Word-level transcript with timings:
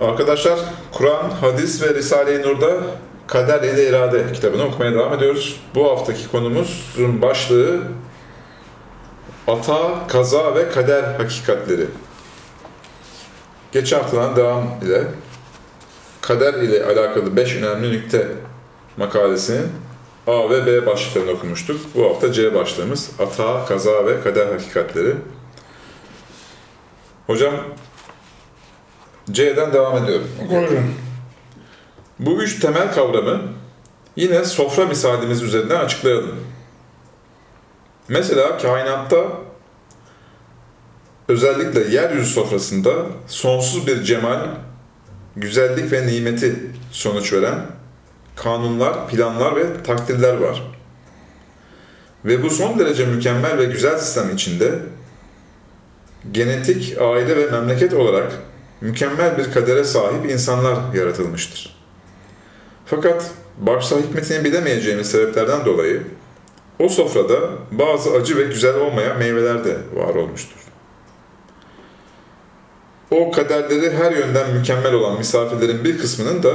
Arkadaşlar 0.00 0.58
Kur'an, 0.92 1.30
hadis 1.30 1.82
ve 1.82 1.94
Risale-i 1.94 2.42
Nur'da 2.42 2.76
Kader 3.26 3.62
ile 3.62 3.88
İrade 3.88 4.32
kitabını 4.32 4.64
okumaya 4.64 4.92
devam 4.92 5.14
ediyoruz. 5.14 5.60
Bu 5.74 5.90
haftaki 5.90 6.30
konumuzun 6.30 7.22
başlığı 7.22 7.80
Ata, 9.46 10.06
Kaza 10.08 10.54
ve 10.54 10.68
Kader 10.68 11.02
Hakikatleri. 11.02 11.86
Geçen 13.72 13.98
haftadan 13.98 14.36
devam 14.36 14.64
ile 14.82 15.04
Kader 16.20 16.54
ile 16.54 16.84
alakalı 16.84 17.36
5 17.36 17.56
önemli 17.56 17.92
nükte 17.92 18.28
makalesinin 18.96 19.66
A 20.26 20.50
ve 20.50 20.66
B 20.66 20.86
başlıklarını 20.86 21.30
okumuştuk. 21.30 21.80
Bu 21.94 22.04
hafta 22.04 22.32
C 22.32 22.54
başlığımız 22.54 23.10
Ata, 23.18 23.64
Kaza 23.64 24.06
ve 24.06 24.20
Kader 24.20 24.46
Hakikatleri. 24.46 25.14
Hocam 27.26 27.54
C'den 29.32 29.72
devam 29.72 30.04
ediyorum. 30.04 30.28
Buyurun. 30.50 30.94
Bu 32.18 32.42
üç 32.42 32.60
temel 32.60 32.92
kavramı 32.92 33.42
yine 34.16 34.44
sofra 34.44 34.86
misalimiz 34.86 35.42
üzerinden 35.42 35.80
açıklayalım. 35.80 36.36
Mesela 38.08 38.58
kainatta 38.58 39.28
özellikle 41.28 41.80
yeryüzü 41.80 42.32
sofrasında 42.32 42.90
sonsuz 43.26 43.86
bir 43.86 44.02
cemal, 44.02 44.40
güzellik 45.36 45.92
ve 45.92 46.06
nimeti 46.06 46.56
sonuç 46.92 47.32
veren 47.32 47.58
kanunlar, 48.36 49.08
planlar 49.08 49.56
ve 49.56 49.82
takdirler 49.82 50.36
var. 50.36 50.62
Ve 52.24 52.42
bu 52.42 52.50
son 52.50 52.78
derece 52.78 53.06
mükemmel 53.06 53.58
ve 53.58 53.64
güzel 53.64 53.98
sistem 53.98 54.34
içinde 54.34 54.78
genetik, 56.32 56.98
aile 57.00 57.36
ve 57.36 57.50
memleket 57.50 57.94
olarak 57.94 58.32
mükemmel 58.80 59.38
bir 59.38 59.52
kadere 59.52 59.84
sahip 59.84 60.30
insanlar 60.30 60.94
yaratılmıştır. 60.94 61.76
Fakat 62.86 63.30
başta 63.58 63.98
hikmetini 63.98 64.44
bilemeyeceğimiz 64.44 65.10
sebeplerden 65.10 65.64
dolayı 65.64 66.02
o 66.78 66.88
sofrada 66.88 67.50
bazı 67.72 68.10
acı 68.10 68.36
ve 68.36 68.42
güzel 68.42 68.76
olmayan 68.76 69.18
meyveler 69.18 69.64
de 69.64 69.76
var 69.94 70.14
olmuştur. 70.14 70.58
O 73.10 73.30
kaderleri 73.30 73.96
her 73.96 74.12
yönden 74.12 74.50
mükemmel 74.50 74.94
olan 74.94 75.18
misafirlerin 75.18 75.84
bir 75.84 75.98
kısmının 75.98 76.42
da 76.42 76.52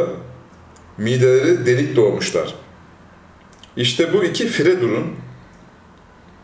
mideleri 0.98 1.66
delik 1.66 1.96
doğmuşlar. 1.96 2.56
İşte 3.78 4.14
bu 4.14 4.24
iki 4.24 4.48
fire 4.48 4.82
durum, 4.82 5.16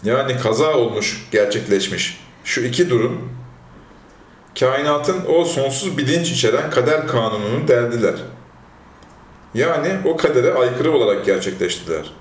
yani 0.04 0.38
kaza 0.38 0.74
olmuş, 0.74 1.28
gerçekleşmiş 1.32 2.22
şu 2.44 2.62
iki 2.62 2.90
durum, 2.90 3.30
kainatın 4.60 5.26
o 5.28 5.46
sonsuz 5.46 5.98
bilinç 5.98 6.32
içeren 6.32 6.70
kader 6.70 7.08
kanununu 7.08 7.68
deldiler. 7.68 8.16
Yani 9.54 9.98
o 10.06 10.18
kadere 10.18 10.54
aykırı 10.54 10.92
olarak 10.92 11.26
gerçekleştiler. 11.26 12.12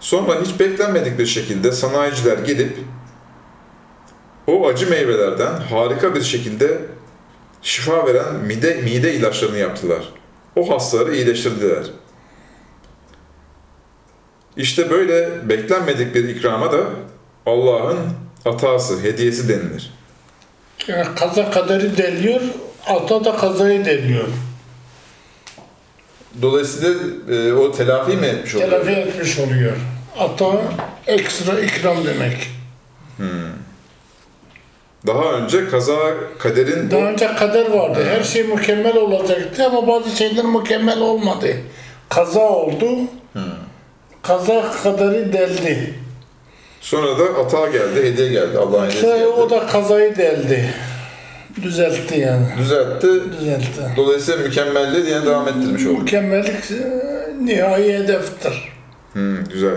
Sonra 0.00 0.40
hiç 0.40 0.60
beklenmedik 0.60 1.18
bir 1.18 1.26
şekilde 1.26 1.72
sanayiciler 1.72 2.38
gelip 2.38 2.78
o 4.46 4.66
acı 4.66 4.90
meyvelerden 4.90 5.52
harika 5.52 6.14
bir 6.14 6.22
şekilde 6.22 6.80
şifa 7.62 8.06
veren 8.06 8.34
mide, 8.34 8.74
mide 8.74 9.14
ilaçlarını 9.14 9.58
yaptılar. 9.58 10.12
O 10.56 10.70
hastaları 10.70 11.16
iyileştirdiler. 11.16 11.86
İşte 14.56 14.90
böyle 14.90 15.48
beklenmedik 15.48 16.14
bir 16.14 16.28
ikrama 16.28 16.72
da 16.72 16.84
Allah'ın 17.46 17.98
atası, 18.44 19.02
hediyesi 19.02 19.48
denilir. 19.48 19.95
Yani 20.88 21.06
kaza 21.16 21.50
kaderi 21.50 21.96
deliyor, 21.96 22.40
ata 22.86 23.24
da 23.24 23.36
kazayı 23.36 23.84
deliyor. 23.84 24.24
Dolayısıyla 26.42 26.94
e, 27.30 27.52
o 27.52 27.72
telafi 27.72 28.16
mi 28.16 28.26
etmiş 28.26 28.54
oluyor? 28.54 28.70
Telafi 28.70 28.90
etmiş 28.90 29.38
oluyor. 29.38 29.72
Ata 30.18 30.46
ekstra 31.06 31.60
ikram 31.60 31.96
demek. 32.06 32.50
Daha 35.06 35.32
önce 35.32 35.68
kaza 35.68 35.96
kaderin 36.38 36.90
Daha 36.90 37.00
önce 37.00 37.34
kader 37.34 37.70
vardı. 37.70 38.04
Her 38.08 38.22
şey 38.24 38.42
mükemmel 38.42 38.96
olacaktı 38.96 39.66
ama 39.66 39.88
bazı 39.88 40.16
şeyler 40.16 40.44
mükemmel 40.44 41.00
olmadı. 41.00 41.56
Kaza 42.08 42.40
oldu. 42.40 42.88
Kaza 44.22 44.72
kaderi 44.82 45.32
deldi. 45.32 45.94
Sonra 46.80 47.18
da 47.18 47.24
ata 47.24 47.66
geldi, 47.66 48.02
hediye 48.02 48.28
geldi. 48.28 48.58
Allah'ın 48.58 48.86
hediyesi 48.86 49.06
geldi. 49.06 49.26
o 49.26 49.50
da 49.50 49.66
kazayı 49.66 50.16
deldi. 50.16 50.74
Düzeltti 51.62 52.18
yani. 52.18 52.46
Düzeltti. 52.58 53.08
Düzeltti. 53.40 53.80
Dolayısıyla 53.96 54.44
mükemmelliği 54.44 55.06
diye 55.06 55.22
devam 55.22 55.48
ettirmiş 55.48 55.86
oldu. 55.86 55.98
Mükemmellik 55.98 56.70
e, 56.70 57.44
nihai 57.44 57.92
hedeftir. 57.92 58.72
Hmm, 59.12 59.44
güzel. 59.44 59.76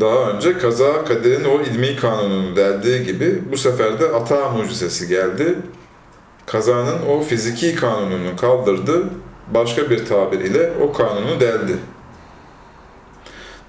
Daha 0.00 0.30
önce 0.30 0.58
kaza 0.58 1.04
kaderin 1.04 1.44
o 1.44 1.62
ilmi 1.62 1.96
kanununu 1.96 2.56
deldiği 2.56 3.04
gibi 3.04 3.42
bu 3.52 3.56
sefer 3.56 4.00
de 4.00 4.06
ata 4.08 4.48
mucizesi 4.50 5.08
geldi. 5.08 5.54
Kazanın 6.46 7.06
o 7.08 7.20
fiziki 7.20 7.74
kanununu 7.74 8.36
kaldırdı. 8.36 9.04
Başka 9.54 9.90
bir 9.90 10.06
tabir 10.06 10.40
ile 10.40 10.72
o 10.82 10.92
kanunu 10.92 11.40
deldi. 11.40 11.76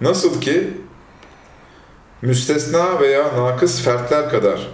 Nasıl 0.01 0.41
ki 0.41 0.67
müstesna 2.21 2.99
veya 2.99 3.23
nakıs 3.23 3.81
fertler 3.81 4.29
kadar 4.29 4.67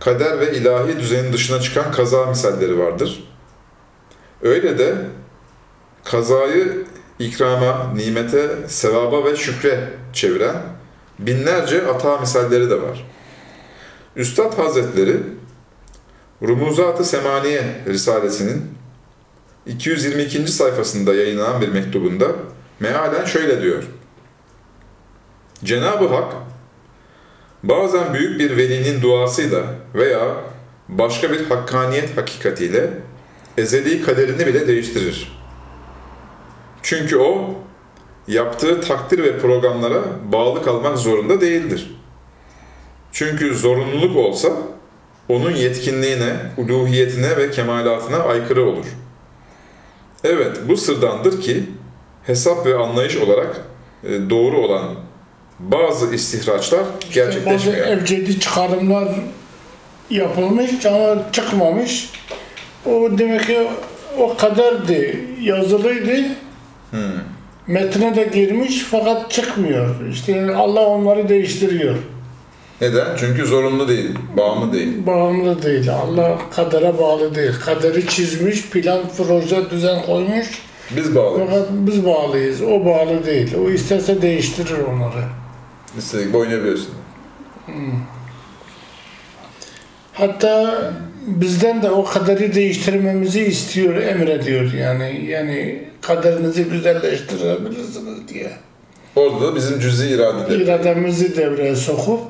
kader 0.00 0.40
ve 0.40 0.52
ilahi 0.56 0.98
düzenin 0.98 1.32
dışına 1.32 1.60
çıkan 1.60 1.92
kaza 1.92 2.26
misalleri 2.26 2.78
vardır. 2.78 3.24
Öyle 4.42 4.78
de 4.78 4.94
kazayı 6.04 6.84
ikrama, 7.18 7.92
nimete, 7.94 8.48
sevaba 8.68 9.24
ve 9.24 9.36
şükre 9.36 9.88
çeviren 10.12 10.56
binlerce 11.18 11.86
ata 11.86 12.18
misalleri 12.18 12.70
de 12.70 12.82
var. 12.82 13.06
Üstad 14.16 14.58
Hazretleri 14.58 15.16
Rumuzat-ı 16.42 17.04
Semaniye 17.04 17.62
Risalesinin 17.86 18.62
222. 19.66 20.48
sayfasında 20.48 21.14
yayınlanan 21.14 21.60
bir 21.60 21.68
mektubunda 21.68 22.26
mealen 22.80 23.24
şöyle 23.24 23.62
diyor. 23.62 23.82
Cenab-ı 25.64 26.06
Hak 26.06 26.34
bazen 27.62 28.14
büyük 28.14 28.40
bir 28.40 28.56
velinin 28.56 29.02
duasıyla 29.02 29.62
veya 29.94 30.36
başka 30.88 31.32
bir 31.32 31.46
hakkaniyet 31.46 32.16
hakikatiyle 32.16 32.90
ezeli 33.58 34.02
kaderini 34.02 34.46
bile 34.46 34.66
değiştirir. 34.66 35.40
Çünkü 36.82 37.16
o 37.16 37.54
yaptığı 38.28 38.80
takdir 38.80 39.22
ve 39.22 39.38
programlara 39.38 40.02
bağlı 40.32 40.62
kalmak 40.62 40.98
zorunda 40.98 41.40
değildir. 41.40 41.96
Çünkü 43.12 43.54
zorunluluk 43.54 44.16
olsa 44.16 44.48
onun 45.28 45.50
yetkinliğine, 45.50 46.36
uluhiyetine 46.56 47.36
ve 47.36 47.50
kemalatına 47.50 48.16
aykırı 48.18 48.64
olur. 48.64 48.86
Evet, 50.24 50.56
bu 50.68 50.76
sırdandır 50.76 51.40
ki 51.40 51.64
hesap 52.22 52.66
ve 52.66 52.76
anlayış 52.76 53.16
olarak 53.16 53.60
e, 54.04 54.30
doğru 54.30 54.56
olan 54.56 54.94
bazı 55.70 56.14
istihraçlar 56.14 56.80
Bazı 56.80 57.12
gerçekleşmiyor. 57.14 57.86
evcedi 57.86 58.40
çıkarımlar 58.40 59.08
yapılmış 60.10 60.86
ama 60.86 61.16
çıkmamış. 61.32 62.10
O 62.86 63.08
demek 63.18 63.46
ki 63.46 63.58
o 64.18 64.36
kaderdi, 64.36 65.24
yazılıydı. 65.40 66.22
Metne 67.66 68.16
de 68.16 68.24
girmiş 68.34 68.82
fakat 68.90 69.30
çıkmıyor. 69.30 70.08
İşte 70.12 70.32
yani 70.32 70.54
Allah 70.54 70.86
onları 70.86 71.28
değiştiriyor. 71.28 71.96
Neden? 72.80 73.06
Çünkü 73.16 73.46
zorunlu 73.46 73.88
değil, 73.88 74.10
bağımlı 74.36 74.72
değil. 74.72 75.06
Bağımlı 75.06 75.62
değil. 75.62 75.90
Allah 75.92 76.38
kadere 76.56 76.98
bağlı 76.98 77.34
değil. 77.34 77.52
Kaderi 77.64 78.06
çizmiş, 78.06 78.70
plan, 78.70 79.00
proje, 79.16 79.70
düzen 79.70 80.02
koymuş. 80.02 80.46
Biz 80.96 81.14
bağlıyız. 81.14 81.48
Fakat 81.50 81.68
biz 81.70 82.06
bağlıyız. 82.06 82.62
O 82.62 82.84
bağlı 82.84 83.26
değil. 83.26 83.54
O 83.66 83.70
isterse 83.70 84.22
değiştirir 84.22 84.78
onları. 84.92 85.24
İstedik 85.98 86.34
oynayabiliyorsun. 86.34 86.90
Hatta 90.12 90.80
bizden 91.26 91.82
de 91.82 91.90
o 91.90 92.04
kaderi 92.04 92.54
değiştirmemizi 92.54 93.40
istiyor, 93.40 93.96
emrediyor 93.96 94.72
yani. 94.72 95.24
Yani 95.28 95.82
kaderinizi 96.00 96.64
güzelleştirebilirsiniz 96.64 98.28
diye. 98.28 98.50
Orada 99.16 99.46
da 99.46 99.56
bizim 99.56 99.80
cüzi 99.80 100.08
irade 100.08 100.50
de. 100.50 100.64
İrademizi 100.64 101.36
devreye 101.36 101.76
sokup 101.76 102.20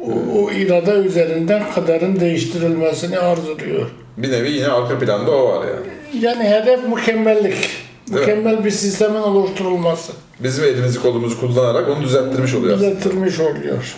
o, 0.00 0.12
o 0.34 0.50
irade 0.50 0.90
üzerinden 0.90 1.62
kaderin 1.74 2.20
değiştirilmesini 2.20 3.18
arzuluyor. 3.18 3.90
Bir 4.16 4.30
nevi 4.32 4.50
yine 4.50 4.68
arka 4.68 4.98
planda 4.98 5.30
o 5.30 5.48
var 5.48 5.66
yani. 5.66 6.24
Yani 6.24 6.44
hedef 6.44 6.88
mükemmellik. 6.88 7.68
Mi? 8.10 8.20
Mükemmel 8.20 8.64
bir 8.64 8.70
sistemin 8.70 9.20
oluşturulması. 9.20 10.12
Bizim 10.40 10.64
elimizi 10.64 11.02
kolumuzu 11.02 11.40
kullanarak 11.40 11.88
onu 11.88 12.02
düzelttirmiş 12.02 12.54
oluyor. 12.54 12.74
aslında. 12.76 12.90
Düzeltilmiş 12.90 13.40
oluyor. 13.40 13.94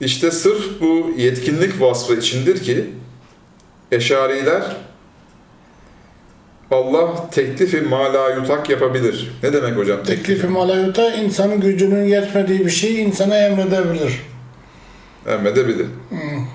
İşte 0.00 0.30
sırf 0.30 0.80
bu 0.80 1.10
yetkinlik 1.16 1.80
vasfı 1.80 2.14
içindir 2.14 2.62
ki 2.62 2.90
Eşariler 3.92 4.62
Allah 6.70 7.30
teklifi 7.30 7.80
mala 7.80 8.30
yutak 8.30 8.70
yapabilir. 8.70 9.32
Ne 9.42 9.52
demek 9.52 9.76
hocam? 9.76 10.02
Teklifi 10.02 10.46
malayuta 10.46 11.14
insanın 11.14 11.60
gücünün 11.60 12.04
yetmediği 12.04 12.64
bir 12.66 12.70
şeyi 12.70 12.98
insana 12.98 13.38
emredebilir. 13.38 14.22
Emredebilir. 15.26 15.86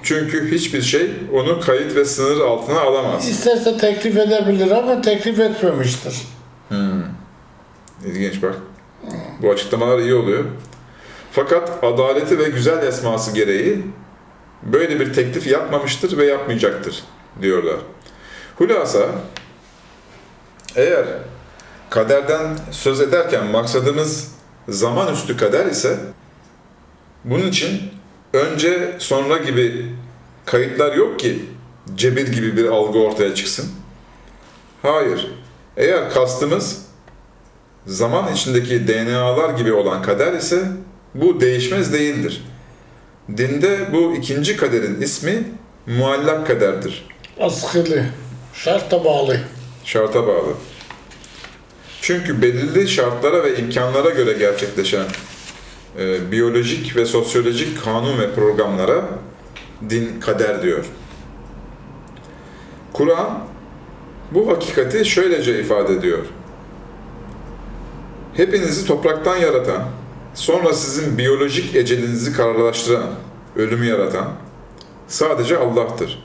Çünkü 0.03 0.51
hiçbir 0.51 0.81
şey 0.81 1.11
onu 1.33 1.61
kayıt 1.61 1.95
ve 1.95 2.05
sınır 2.05 2.41
altına 2.41 2.79
alamaz. 2.81 3.29
İsterse 3.29 3.77
teklif 3.77 4.17
edebilir 4.17 4.71
ama 4.71 5.01
teklif 5.01 5.39
etmemiştir. 5.39 6.21
İlginç 8.05 8.43
bak. 8.43 8.55
Bu 9.41 9.51
açıklamalar 9.51 9.99
iyi 9.99 10.13
oluyor. 10.15 10.43
Fakat 11.31 11.83
adaleti 11.83 12.39
ve 12.39 12.43
güzel 12.49 12.87
esması 12.87 13.31
gereği 13.31 13.85
böyle 14.63 14.99
bir 14.99 15.13
teklif 15.13 15.47
yapmamıştır 15.47 16.17
ve 16.17 16.25
yapmayacaktır 16.25 17.03
diyorlar. 17.41 17.77
Hulasa 18.57 19.05
eğer 20.75 21.05
kaderden 21.89 22.57
söz 22.71 23.01
ederken 23.01 23.45
maksadımız 23.45 24.31
zaman 24.69 25.13
üstü 25.13 25.37
kader 25.37 25.65
ise 25.65 25.99
bunun 27.23 27.47
için 27.47 27.81
önce 28.33 28.95
sonra 28.99 29.37
gibi 29.37 29.85
kayıtlar 30.45 30.95
yok 30.95 31.19
ki 31.19 31.45
cebir 31.95 32.27
gibi 32.27 32.57
bir 32.57 32.65
algı 32.65 32.99
ortaya 32.99 33.35
çıksın. 33.35 33.71
Hayır. 34.81 35.31
Eğer 35.77 36.09
kastımız 36.09 36.85
zaman 37.85 38.33
içindeki 38.33 38.87
DNA'lar 38.87 39.49
gibi 39.49 39.73
olan 39.73 40.01
kader 40.01 40.33
ise 40.33 40.65
bu 41.15 41.41
değişmez 41.41 41.93
değildir. 41.93 42.43
Dinde 43.37 43.93
bu 43.93 44.15
ikinci 44.15 44.57
kaderin 44.57 45.01
ismi 45.01 45.43
muallak 45.87 46.47
kaderdir. 46.47 47.07
Askılı, 47.39 48.05
şarta 48.53 49.05
bağlı. 49.05 49.39
Şarta 49.85 50.27
bağlı. 50.27 50.53
Çünkü 52.01 52.41
belirli 52.41 52.87
şartlara 52.89 53.43
ve 53.43 53.57
imkanlara 53.57 54.09
göre 54.09 54.33
gerçekleşen 54.33 55.05
e, 55.99 56.31
biyolojik 56.31 56.95
ve 56.95 57.05
sosyolojik 57.05 57.83
kanun 57.83 58.19
ve 58.19 58.33
programlara 58.33 59.05
din 59.89 60.19
kader 60.19 60.63
diyor. 60.63 60.85
Kur'an 62.93 63.43
bu 64.31 64.51
hakikati 64.51 65.05
şöylece 65.05 65.59
ifade 65.59 65.93
ediyor. 65.93 66.25
Hepinizi 68.33 68.87
topraktan 68.87 69.37
yaratan, 69.37 69.83
sonra 70.33 70.73
sizin 70.73 71.17
biyolojik 71.17 71.75
ecelinizi 71.75 72.33
kararlaştıran, 72.33 73.09
ölümü 73.55 73.85
yaratan 73.85 74.27
sadece 75.07 75.57
Allah'tır. 75.57 76.23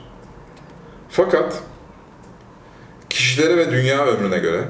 Fakat 1.09 1.63
kişilere 3.09 3.57
ve 3.57 3.71
dünya 3.71 4.05
ömrüne 4.05 4.37
göre 4.37 4.63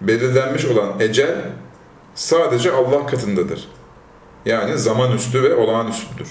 belirlenmiş 0.00 0.64
olan 0.64 1.00
ecel 1.00 1.36
sadece 2.14 2.72
Allah 2.72 3.06
katındadır. 3.06 3.68
Yani 4.48 4.78
zaman 4.78 5.12
üstü 5.12 5.42
ve 5.42 5.54
olağanüstüdür. 5.54 6.28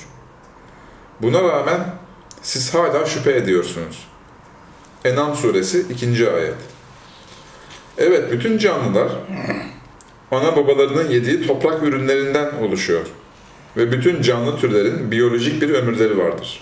Buna 1.22 1.44
rağmen 1.44 1.80
siz 2.42 2.74
hala 2.74 3.06
şüphe 3.06 3.36
ediyorsunuz. 3.36 4.08
Enam 5.06 5.36
suresi 5.36 5.86
2. 5.90 6.30
ayet. 6.32 6.56
Evet, 7.98 8.32
bütün 8.32 8.58
canlılar 8.58 9.12
ana 10.32 10.56
babalarının 10.56 11.10
yediği 11.10 11.48
toprak 11.48 11.84
ürünlerinden 11.84 12.56
oluşuyor. 12.62 13.06
Ve 13.78 13.92
bütün 13.92 14.22
canlı 14.22 14.58
türlerin 14.58 15.12
biyolojik 15.12 15.62
bir 15.62 15.70
ömürleri 15.70 16.18
vardır. 16.18 16.62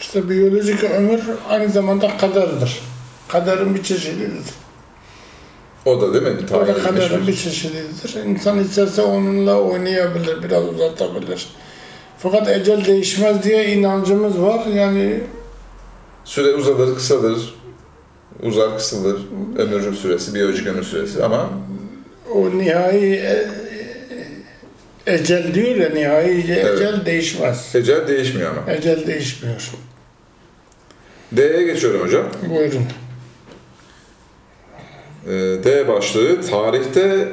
İşte 0.00 0.30
biyolojik 0.30 0.84
ömür 0.84 1.20
aynı 1.48 1.68
zamanda 1.68 2.16
kaderdir. 2.16 2.82
Kaderin 3.28 3.74
bir 3.74 3.82
çeşididir. 3.82 4.44
O 5.84 6.00
da 6.00 6.14
değil 6.14 6.24
mi? 6.36 6.40
O 6.54 6.66
da 6.66 6.74
kaderin 6.78 7.26
bir- 7.26 7.36
çeşididir. 7.36 8.24
İnsan 8.26 8.58
isterse 8.58 9.02
onunla 9.02 9.60
oynayabilir, 9.60 10.42
biraz 10.42 10.64
uzatabilir. 10.68 11.48
Fakat 12.18 12.48
ecel 12.48 12.84
değişmez 12.84 13.42
diye 13.42 13.72
inancımız 13.72 14.40
var. 14.42 14.66
Yani 14.66 15.20
Süre 16.24 16.54
uzalır, 16.54 16.94
kısalır, 16.94 17.54
uzar, 18.42 18.76
kısalır. 18.78 19.20
Ömür 19.58 19.94
süresi, 19.96 20.34
biyolojik 20.34 20.66
ömür 20.66 20.82
süresi 20.84 21.24
ama 21.24 21.50
o 22.34 22.58
nihai 22.58 23.12
e- 23.14 23.48
ecel 25.06 25.54
diyor 25.54 25.76
ya, 25.76 25.88
nihai 25.88 26.40
ecel 26.40 26.56
Evet. 26.66 27.06
değişmez. 27.06 27.70
ecel 27.74 28.08
değişmiyor 28.08 28.50
ama. 28.50 28.72
Ecel 28.72 29.06
değişmiyor. 29.06 29.70
D'ye 31.36 31.62
geçiyorum 31.62 32.00
hocam. 32.00 32.24
Buyurun. 32.50 32.84
Ee, 35.26 35.30
D 35.64 35.88
başlığı 35.88 36.40
tarihte 36.42 37.28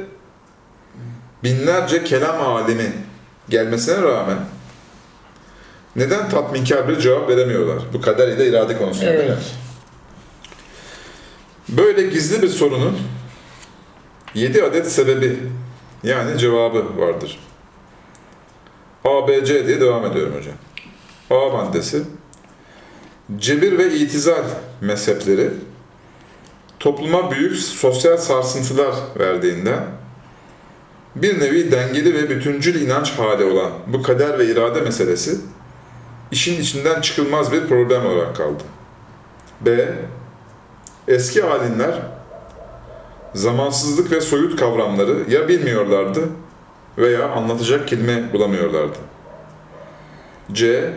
binlerce 1.44 2.04
kelam 2.04 2.42
alimi 2.42 2.92
gelmesine 3.50 4.02
rağmen 4.02 4.38
neden 5.96 6.30
tatminkar 6.30 6.90
bir 6.90 7.00
cevap 7.00 7.30
veremiyorlar? 7.30 7.84
Bu 7.94 8.02
kader 8.02 8.28
ile 8.28 8.48
irade 8.48 8.78
konusunda. 8.78 9.06
değil 9.14 9.20
mi? 9.20 9.26
Evet. 9.28 9.56
Böyle 11.70 12.02
gizli 12.08 12.42
bir 12.42 12.50
sorunun 12.50 12.98
7 14.34 14.64
adet 14.64 14.92
sebebi 14.92 15.40
yani 16.04 16.38
cevabı 16.38 16.98
vardır. 16.98 17.40
A, 19.06 19.28
B, 19.28 19.46
C 19.46 19.68
diye 19.68 19.82
devam 19.82 20.06
ediyorum 20.06 20.34
hocam. 20.38 20.56
A 21.30 21.50
maddesi 21.58 22.04
Cebir 23.38 23.78
ve 23.78 23.94
itizal 23.96 24.44
mezhepleri 24.82 25.50
topluma 26.80 27.32
büyük 27.32 27.56
sosyal 27.56 28.18
sarsıntılar 28.18 28.96
verdiğinden 29.20 29.84
bir 31.16 31.40
nevi 31.40 31.72
dengeli 31.72 32.14
ve 32.14 32.30
bütüncül 32.30 32.82
inanç 32.82 33.12
hali 33.12 33.44
olan 33.44 33.72
bu 33.88 34.04
kader 34.04 34.40
ve 34.40 34.46
irade 34.46 34.82
meselesi 34.82 35.38
işin 36.32 36.62
içinden 36.62 37.02
çıkılmaz 37.02 37.52
bir 37.52 37.68
problem 37.68 38.06
olarak 38.06 38.36
kaldı. 38.36 38.64
B. 39.62 39.94
Eski 41.08 41.44
alimler 41.44 42.02
zamansızlık 43.34 44.12
ve 44.12 44.22
soyut 44.22 44.60
kavramları 44.60 45.16
ya 45.30 45.48
bilmiyorlardı 45.48 46.30
veya 46.98 47.30
anlatacak 47.30 47.88
kelime 47.88 48.34
bulamıyorlardı. 48.34 48.98
C. 50.52 50.94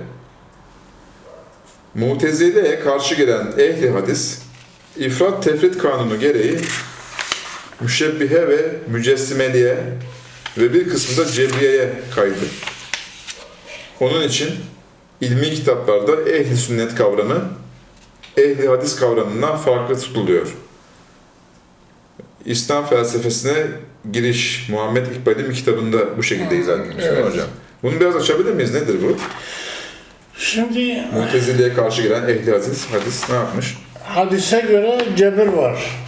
Mutezile'ye 1.94 2.80
karşı 2.80 3.14
gelen 3.14 3.46
ehli 3.58 3.90
hadis, 3.90 4.42
ifrat 4.98 5.44
tefrit 5.44 5.78
kanunu 5.78 6.20
gereği 6.20 6.58
müşebbihe 7.80 8.48
ve 8.48 8.72
mücessimeliğe 8.88 9.76
ve 10.58 10.74
bir 10.74 10.88
kısmı 10.88 11.24
da 11.24 11.30
cebriyeye 11.32 11.92
kaydı. 12.14 12.34
Onun 14.00 14.22
için 14.22 14.50
ilmi 15.20 15.50
kitaplarda 15.50 16.30
ehli 16.30 16.56
sünnet 16.56 16.94
kavramı 16.94 17.50
ehli 18.36 18.68
hadis 18.68 18.96
kavramından 18.96 19.56
farklı 19.56 20.00
tutuluyor. 20.00 20.46
İslam 22.44 22.86
felsefesine 22.86 23.66
giriş 24.12 24.68
Muhammed 24.68 25.06
İkbal'in 25.06 25.52
kitabında 25.52 26.16
bu 26.18 26.22
şekilde 26.22 26.56
izah 26.56 26.80
edilmiş 26.80 27.04
Evet. 27.08 27.26
hocam? 27.32 27.46
Bunu 27.82 28.00
biraz 28.00 28.16
açabilir 28.16 28.52
miyiz? 28.52 28.74
Nedir 28.74 28.96
bu? 29.02 29.16
Şimdi 30.38 31.04
Mutezile'ye 31.14 31.74
karşı 31.74 32.02
gelen 32.02 32.28
ehli 32.28 32.50
hadis, 32.52 32.86
hadis 32.86 33.28
ne 33.30 33.34
yapmış? 33.36 33.76
Hadise 34.14 34.60
göre 34.60 34.98
cebir 35.16 35.46
var. 35.46 36.00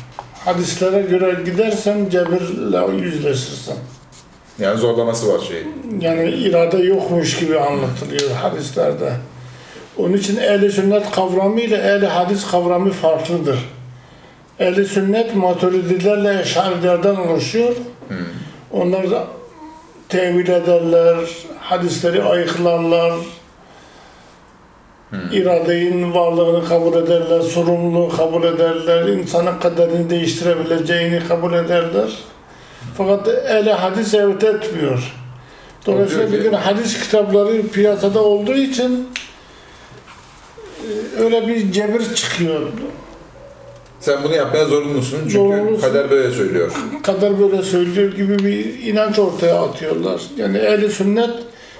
Hadislere 0.45 1.03
göre 1.03 1.37
gidersen 1.45 2.09
cebirle 2.11 2.97
yüzleşirsin. 2.97 3.75
Yani 4.59 4.79
zorlaması 4.79 5.35
var 5.35 5.41
şey. 5.41 5.63
Yani 6.01 6.31
irade 6.31 6.77
yokmuş 6.77 7.39
gibi 7.39 7.59
anlatılıyor 7.59 8.31
hadislerde. 8.31 9.13
Onun 9.97 10.13
için 10.13 10.37
ehli 10.37 10.73
sünnet 10.73 11.11
kavramı 11.11 11.61
ile 11.61 11.77
ehli 11.77 12.07
hadis 12.07 12.51
kavramı 12.51 12.93
farklıdır. 12.93 13.59
Ehli 14.59 14.85
sünnet 14.85 15.37
maturidilerle 15.37 16.41
eşarilerden 16.41 17.17
oluşuyor. 17.17 17.77
Onlar 18.71 19.11
da 19.11 19.27
tevil 20.09 20.49
ederler, 20.49 21.17
hadisleri 21.61 22.23
ayıklarlar, 22.23 23.15
iradenin 25.33 26.14
varlığını 26.14 26.69
kabul 26.69 26.97
ederler, 26.97 27.40
sorumluluğu 27.40 28.16
kabul 28.16 28.42
ederler, 28.45 29.09
insanın 29.09 29.59
kaderini 29.59 30.11
değiştirebileceğini 30.11 31.21
kabul 31.28 31.52
ederler. 31.52 32.11
Fakat 32.97 33.28
ehli 33.28 33.73
hadis 33.73 34.14
evet 34.14 34.45
etmiyor. 34.45 35.12
Dolayısıyla 35.87 36.26
bugün 36.33 36.52
hadis 36.52 37.00
kitapları 37.00 37.69
piyasada 37.69 38.23
olduğu 38.23 38.54
için 38.54 39.09
e, 40.83 41.23
öyle 41.23 41.49
bir 41.49 41.73
cebir 41.73 42.14
çıkıyor. 42.14 42.61
Sen 44.00 44.23
bunu 44.25 44.35
yapmaya 44.35 44.64
zorunlusun 44.64 45.19
çünkü 45.21 45.33
Zorunlusun. 45.33 45.81
kader 45.88 46.11
böyle 46.11 46.31
söylüyor. 46.31 46.73
Kader 47.02 47.40
böyle 47.40 47.62
söylüyor 47.62 48.12
gibi 48.12 48.38
bir 48.38 48.87
inanç 48.87 49.19
ortaya 49.19 49.62
atıyorlar. 49.62 50.21
Yani 50.37 50.59
ehli 50.59 50.90
sünnet 50.90 51.31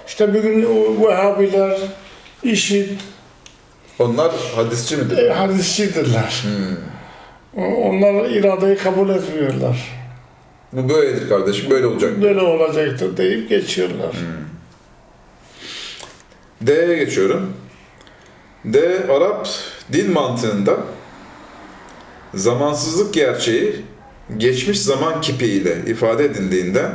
İşte 0.07 0.35
bugün 0.35 0.67
Vehhabiler, 1.07 1.79
IŞİD, 2.43 2.89
Onlar 3.99 4.33
hadisçi 4.57 4.97
midir? 4.97 5.19
e, 5.19 5.33
hadisçidirler. 5.33 6.45
O- 7.57 7.61
Onlar 7.65 8.31
iradeyi 8.31 8.77
kabul 8.77 9.09
etmiyorlar. 9.09 10.03
Bu 10.73 10.89
böyledir 10.89 11.29
kardeşim, 11.29 11.71
böyle 11.71 11.87
olacak. 11.87 12.23
Böyle 12.23 12.41
olacaktır 12.41 13.17
deyip 13.17 13.49
geçiyorlar. 13.49 14.17
D'ye 16.67 16.97
geçiyorum. 16.97 17.53
D, 18.65 19.07
Arap 19.13 19.49
dil 19.93 20.11
mantığında 20.11 20.77
zamansızlık 22.35 23.15
gerçeği 23.15 23.77
geçmiş 24.37 24.81
zaman 24.81 25.21
kipiyle 25.21 25.77
ifade 25.87 26.25
edildiğinde 26.25 26.87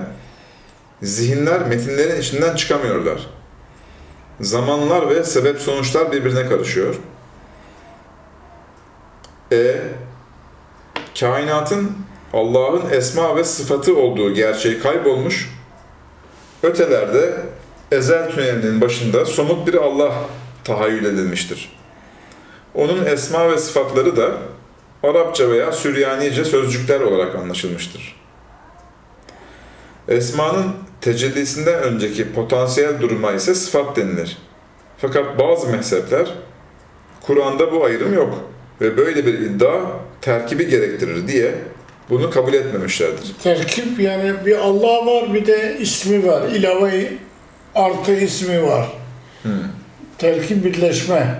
zihinler 1.02 1.68
metinlerin 1.68 2.22
içinden 2.22 2.56
çıkamıyorlar. 2.56 3.20
Zamanlar 4.42 5.10
ve 5.10 5.24
sebep 5.24 5.60
sonuçlar 5.60 6.12
birbirine 6.12 6.50
karışıyor. 6.50 6.96
E, 9.52 9.82
kainatın 11.20 11.92
Allah'ın 12.34 12.90
esma 12.92 13.36
ve 13.36 13.44
sıfatı 13.44 13.98
olduğu 13.98 14.34
gerçeği 14.34 14.80
kaybolmuş, 14.80 15.50
ötelerde 16.64 17.38
ezel 17.92 18.32
tünelinin 18.32 18.82
başında 18.82 19.26
somut 19.26 19.68
bir 19.68 19.74
Allah 19.74 20.14
tahayyül 20.64 21.06
edilmiştir. 21.06 21.78
Onun 22.76 23.06
esma 23.06 23.52
ve 23.52 23.58
sıfatları 23.58 24.18
da 24.18 24.32
Arapça 25.04 25.50
veya 25.50 25.72
Süryanice 25.72 26.46
sözcükler 26.46 27.00
olarak 27.00 27.36
anlaşılmıştır. 27.36 28.16
Esmanın 30.08 30.66
tecellisinden 31.02 31.84
önceki 31.84 32.32
potansiyel 32.34 33.02
duruma 33.02 33.32
ise 33.34 33.56
sıfat 33.56 33.96
denilir. 33.98 34.38
Fakat 34.98 35.40
bazı 35.40 35.68
mezhepler 35.68 36.28
Kur'an'da 37.22 37.72
bu 37.72 37.86
ayrım 37.86 38.14
yok 38.14 38.44
ve 38.82 38.98
böyle 38.98 39.26
bir 39.26 39.34
iddia 39.40 39.82
terkibi 40.22 40.68
gerektirir 40.70 41.28
diye 41.28 41.56
bunu 42.10 42.30
kabul 42.30 42.54
etmemişlerdir. 42.54 43.36
Terkip 43.44 44.00
yani 44.00 44.34
bir 44.46 44.58
Allah 44.58 45.06
var 45.06 45.34
bir 45.34 45.46
de 45.46 45.78
ismi 45.80 46.28
var. 46.28 46.50
İlave 46.50 47.14
artı 47.76 48.12
ismi 48.14 48.64
var. 48.64 48.88
Terkip 50.18 50.66
birleşme. 50.66 51.40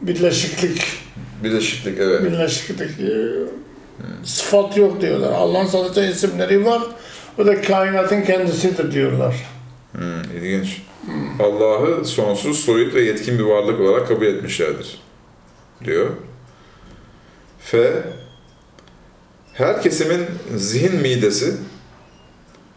Birleşiklik. 0.00 0.82
Birleşiklik 1.44 1.98
evet. 1.98 2.22
Birleşiklik. 2.22 2.90
e, 3.00 3.14
Sıfat 4.24 4.76
yok 4.76 5.00
diyorlar. 5.00 5.32
Allah'ın 5.32 5.66
sadece 5.66 6.10
isimleri 6.10 6.64
var. 6.64 6.82
O 7.38 7.46
da 7.46 7.62
kainatın 7.62 8.22
kendisidir 8.22 8.92
diyorlar. 8.92 9.34
Hmm, 9.92 10.36
ilginç. 10.36 10.82
Allah'ı 11.40 12.04
sonsuz, 12.04 12.60
soyut 12.60 12.94
ve 12.94 13.02
yetkin 13.02 13.38
bir 13.38 13.44
varlık 13.44 13.80
olarak 13.80 14.08
kabul 14.08 14.26
etmişlerdir. 14.26 14.98
Diyor. 15.84 16.10
F. 17.60 18.02
Her 19.54 19.82
kesimin 19.82 20.26
zihin 20.56 20.96
midesi 20.96 21.54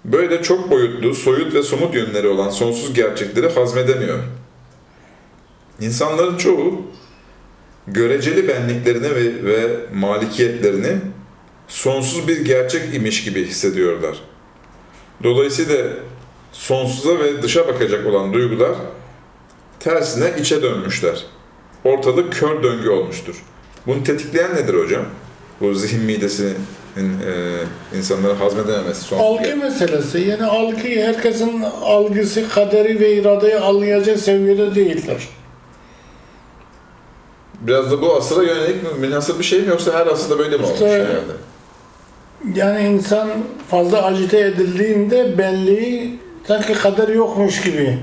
böyle 0.06 0.42
çok 0.44 0.72
boyutlu, 0.72 1.16
soyut 1.16 1.54
ve 1.54 1.64
somut 1.64 1.96
yönleri 1.96 2.28
olan 2.28 2.50
sonsuz 2.50 2.94
gerçekleri 2.94 3.50
hazmedemiyor. 3.50 4.20
İnsanların 5.82 6.38
çoğu 6.38 6.82
göreceli 7.88 8.48
benliklerini 8.48 9.16
ve, 9.16 9.44
ve 9.44 9.68
malikiyetlerini 9.94 10.98
sonsuz 11.68 12.28
bir 12.28 12.46
gerçek 12.46 12.96
imiş 12.96 13.24
gibi 13.24 13.46
hissediyorlar. 13.46 14.18
Dolayısıyla 15.24 15.86
sonsuza 16.52 17.20
ve 17.20 17.44
dışa 17.44 17.68
bakacak 17.68 18.06
olan 18.08 18.34
duygular 18.34 18.72
tersine 19.80 20.32
içe 20.40 20.62
dönmüşler. 20.62 21.26
Ortalık 21.84 22.34
kör 22.34 22.64
döngü 22.64 22.90
olmuştur. 22.90 23.44
Bunu 23.88 24.04
tetikleyen 24.04 24.56
nedir 24.56 24.74
hocam? 24.74 25.06
Bu 25.62 25.74
zihin 25.76 26.02
midesinin 26.04 26.56
e, 26.98 27.98
insanların 27.98 28.36
hazmedememesi. 28.36 29.02
sonsuz 29.02 29.26
Algı 29.26 29.44
ger- 29.44 29.56
meselesi. 29.56 30.20
Yani 30.20 30.46
algı, 30.46 30.78
herkesin 30.88 31.62
algısı 31.84 32.50
kaderi 32.50 33.00
ve 33.00 33.14
iradeyi 33.14 33.56
anlayacak 33.60 34.20
seviyede 34.20 34.76
değildir. 34.76 35.28
Biraz 37.62 37.92
da 37.92 38.02
bu 38.02 38.16
asıra 38.16 38.44
yönelik 38.44 38.84
mi, 38.84 38.90
münhasır 39.00 39.40
bir 39.40 39.44
şey 39.44 39.62
mi 39.62 39.68
yoksa 39.68 39.94
her 39.94 40.08
asırda 40.08 40.40
böyle 40.40 40.58
mi 40.58 40.64
olmuş 40.64 40.74
İşte- 40.74 40.90
herhalde? 40.94 41.34
Yani 42.56 42.88
insan 42.88 43.30
fazla 43.70 44.04
acite 44.04 44.39
edildiğinde 44.39 45.38
benliği 45.38 46.20
sanki 46.48 46.74
kader 46.74 47.08
yokmuş 47.08 47.62
gibi. 47.62 47.98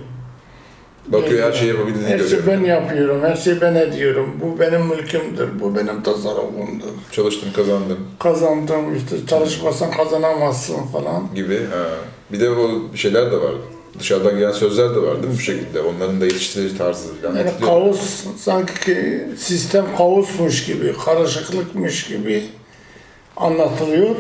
Bakıyor 1.07 1.43
her 1.49 1.53
şeyi 1.53 1.69
yapabildiğini 1.69 2.09
Her 2.09 2.19
görüyor. 2.19 2.31
şeyi 2.31 2.47
ben 2.47 2.65
yapıyorum, 2.65 3.23
her 3.25 3.37
şeyi 3.37 3.61
ben 3.61 3.75
ediyorum. 3.75 4.31
Bu 4.43 4.61
benim 4.61 4.87
mülkümdür, 4.87 5.61
bu 5.61 5.77
benim 5.77 6.03
tasarrufumdur. 6.03 6.87
Çalıştım 7.13 7.49
kazandım 7.57 7.99
Kazandım 8.19 8.97
işte 8.97 9.17
çalışmasan 9.27 9.91
kazanamazsın 9.91 10.83
falan. 10.93 11.29
gibi. 11.35 11.57
Ha. 11.57 11.85
Bir 12.33 12.41
de 12.41 12.51
o 12.51 12.71
şeyler 12.97 13.33
de 13.33 13.37
var. 13.37 13.53
Dışarıdan 13.99 14.39
gelen 14.39 14.53
sözler 14.53 14.91
de 14.95 15.03
var 15.03 15.15
değil 15.23 15.27
mi 15.33 15.35
bu 15.39 15.41
şekilde? 15.43 15.81
Onların 15.81 16.21
da 16.21 16.25
yetiştirici 16.25 16.79
tarzı 16.79 17.09
falan 17.23 17.37
Yani 17.37 17.51
kaos 17.65 18.25
sanki 18.39 19.27
sistem 19.39 19.85
kaosmuş 19.99 20.67
gibi, 20.67 20.95
karışıklıkmış 21.05 22.07
gibi 22.09 22.43
anlatılıyor. 23.37 24.17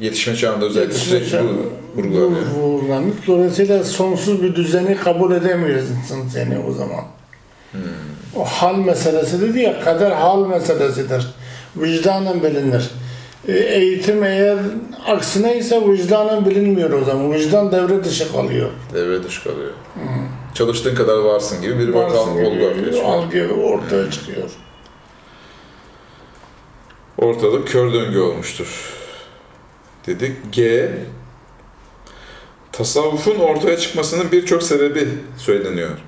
Yetişme 0.00 0.36
çağında 0.36 0.64
özellikle 0.64 0.94
Yetişme 0.94 1.18
sürekli 1.18 1.30
çağı- 1.30 1.44
bu 1.44 2.02
vurgulanıyor. 2.02 2.42
Bu 2.56 2.60
vurgulanıyor. 2.60 3.14
Dolayısıyla 3.26 3.84
sonsuz 3.84 4.42
bir 4.42 4.54
düzeni 4.54 4.96
kabul 4.96 5.32
edemiyorsun 5.32 5.96
seni 6.32 6.58
o 6.58 6.72
zaman. 6.72 7.04
Hmm. 7.72 7.80
O 8.36 8.44
hal 8.44 8.74
meselesi 8.76 9.40
dedi 9.40 9.60
ya, 9.60 9.80
kader 9.80 10.10
hal 10.10 10.46
meselesidir. 10.46 11.26
Vicdanen 11.76 12.42
bilinir. 12.42 12.90
E, 13.48 13.52
Eğitim 13.52 14.24
eğer 14.24 14.58
aksine 15.06 15.56
ise 15.58 15.80
vicdanen 15.88 16.46
bilinmiyor 16.46 16.90
o 16.90 17.04
zaman. 17.04 17.32
Vicdan 17.32 17.72
devre 17.72 18.04
dışı 18.04 18.32
kalıyor. 18.32 18.70
Devre 18.94 19.22
dışı 19.24 19.44
kalıyor. 19.44 19.70
Çalıştığın 20.54 20.94
kadar 20.94 21.18
varsın 21.18 21.62
gibi 21.62 21.78
bir 21.78 21.88
Varsın 21.88 22.16
ortam 22.18 22.36
olgu 22.36 22.64
ortaya 22.64 22.84
çıkıyor. 22.84 23.04
Algı 23.04 23.48
ortaya 23.54 24.10
çıkıyor. 24.10 24.48
Ortalık 27.18 27.68
kör 27.68 27.92
döngü 27.92 28.18
olmuştur. 28.18 28.94
Dedik. 30.06 30.52
G. 30.52 30.90
Tasavvufun 32.72 33.38
ortaya 33.38 33.76
çıkmasının 33.76 34.32
birçok 34.32 34.62
sebebi 34.62 35.08
söyleniyor. 35.36 35.98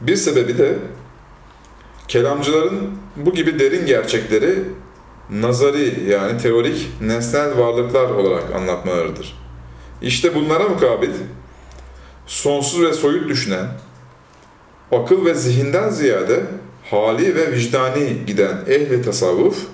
Bir 0.00 0.16
sebebi 0.16 0.58
de 0.58 0.78
kelamcıların 2.08 2.90
bu 3.16 3.34
gibi 3.34 3.58
derin 3.58 3.86
gerçekleri 3.86 4.58
nazari 5.30 6.10
yani 6.10 6.38
teorik 6.38 6.88
nesnel 7.00 7.58
varlıklar 7.58 8.10
olarak 8.10 8.54
anlatmalarıdır. 8.54 9.38
İşte 10.02 10.34
bunlara 10.34 10.68
mukabil 10.68 11.10
sonsuz 12.26 12.82
ve 12.82 12.92
soyut 12.92 13.28
düşünen, 13.28 13.66
akıl 14.92 15.24
ve 15.24 15.34
zihinden 15.34 15.90
ziyade 15.90 16.40
hali 16.90 17.34
ve 17.34 17.52
vicdani 17.52 18.16
giden 18.26 18.56
ehli 18.68 19.02
tasavvuf 19.02 19.66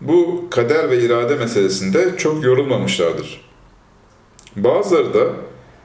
bu 0.00 0.48
kader 0.50 0.90
ve 0.90 0.98
irade 0.98 1.34
meselesinde 1.34 2.16
çok 2.16 2.44
yorulmamışlardır. 2.44 3.48
Bazıları 4.56 5.14
da 5.14 5.26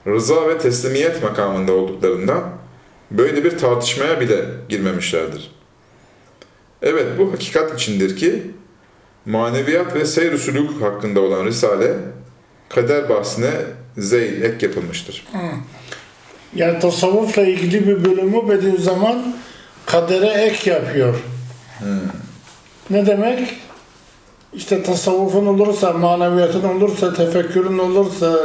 rıza 0.07 0.47
ve 0.47 0.57
teslimiyet 0.57 1.23
makamında 1.23 1.73
olduklarından 1.73 2.43
böyle 3.11 3.43
bir 3.43 3.57
tartışmaya 3.57 4.19
bile 4.19 4.45
girmemişlerdir. 4.69 5.51
Evet 6.81 7.05
bu 7.17 7.33
hakikat 7.33 7.81
içindir 7.81 8.17
ki 8.17 8.43
maneviyat 9.25 9.95
ve 9.95 10.05
seyr 10.05 10.37
sülük 10.37 10.81
hakkında 10.81 11.21
olan 11.21 11.45
Risale 11.45 11.93
kader 12.69 13.09
bahsine 13.09 13.51
zeyl 13.97 14.41
ek 14.41 14.65
yapılmıştır. 14.65 15.27
Yani 16.55 16.79
tasavvufla 16.79 17.41
ilgili 17.41 17.87
bir 17.87 18.05
bölümü 18.05 18.49
Bediüzzaman 18.49 19.35
kadere 19.85 20.27
ek 20.27 20.71
yapıyor. 20.71 21.15
Ne 22.89 23.05
demek? 23.05 23.57
İşte 24.55 24.83
tasavvufun 24.83 25.45
olursa, 25.45 25.93
maneviyatın 25.93 26.63
olursa, 26.63 27.13
tefekkürün 27.13 27.77
olursa, 27.79 28.37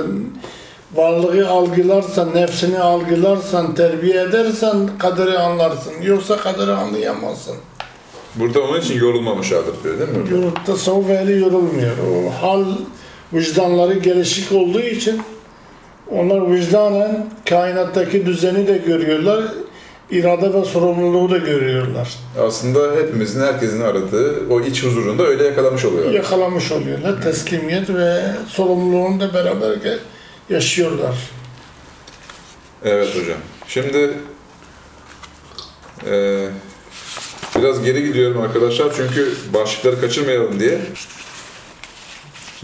varlığı 0.95 1.49
algılarsan, 1.49 2.35
nefsini 2.35 2.79
algılarsan, 2.79 3.75
terbiye 3.75 4.23
edersen 4.23 4.77
kaderi 4.99 5.38
anlarsın. 5.38 5.93
Yoksa 6.03 6.37
kaderi 6.37 6.73
anlayamazsın. 6.73 7.55
Burada 8.35 8.61
onun 8.61 8.81
için 8.81 8.99
yorulmamışlardır 8.99 9.75
diyor 9.85 9.99
değil 9.99 10.11
mi? 10.11 10.23
hocam? 10.25 10.43
Yor- 10.43 10.53
Tasavvuf 10.67 11.11
ehli 11.11 11.41
yorulmuyor. 11.41 11.93
O 11.99 12.43
hal 12.47 12.65
vicdanları 13.33 13.95
gelişik 13.95 14.53
olduğu 14.53 14.81
için 14.81 15.21
onlar 16.11 16.50
vicdanen 16.50 17.27
kainattaki 17.49 18.27
düzeni 18.27 18.67
de 18.67 18.79
görüyorlar. 18.79 19.45
İrade 20.11 20.53
ve 20.55 20.65
sorumluluğu 20.65 21.31
da 21.31 21.38
görüyorlar. 21.38 22.09
Aslında 22.41 22.97
hepimizin, 22.97 23.41
herkesin 23.41 23.81
aradığı 23.81 24.49
o 24.50 24.61
iç 24.61 24.83
huzurunu 24.85 25.19
da 25.19 25.27
öyle 25.27 25.45
yakalamış 25.45 25.85
oluyor. 25.85 26.11
Yakalamış 26.11 26.73
oluyorlar. 26.73 27.23
Teslimiyet 27.23 27.91
ve 27.91 28.23
sorumluluğunu 28.49 29.21
da 29.21 29.35
beraber 29.35 29.79
yaşıyorlar. 30.50 31.17
Evet 32.85 33.09
hocam. 33.09 33.38
Şimdi 33.69 34.11
eee, 36.07 36.49
biraz 37.59 37.83
geri 37.85 38.05
gidiyorum 38.05 38.43
arkadaşlar 38.43 38.93
çünkü 38.97 39.33
başlıkları 39.55 40.00
kaçırmayalım 40.00 40.61
diye. 40.61 40.79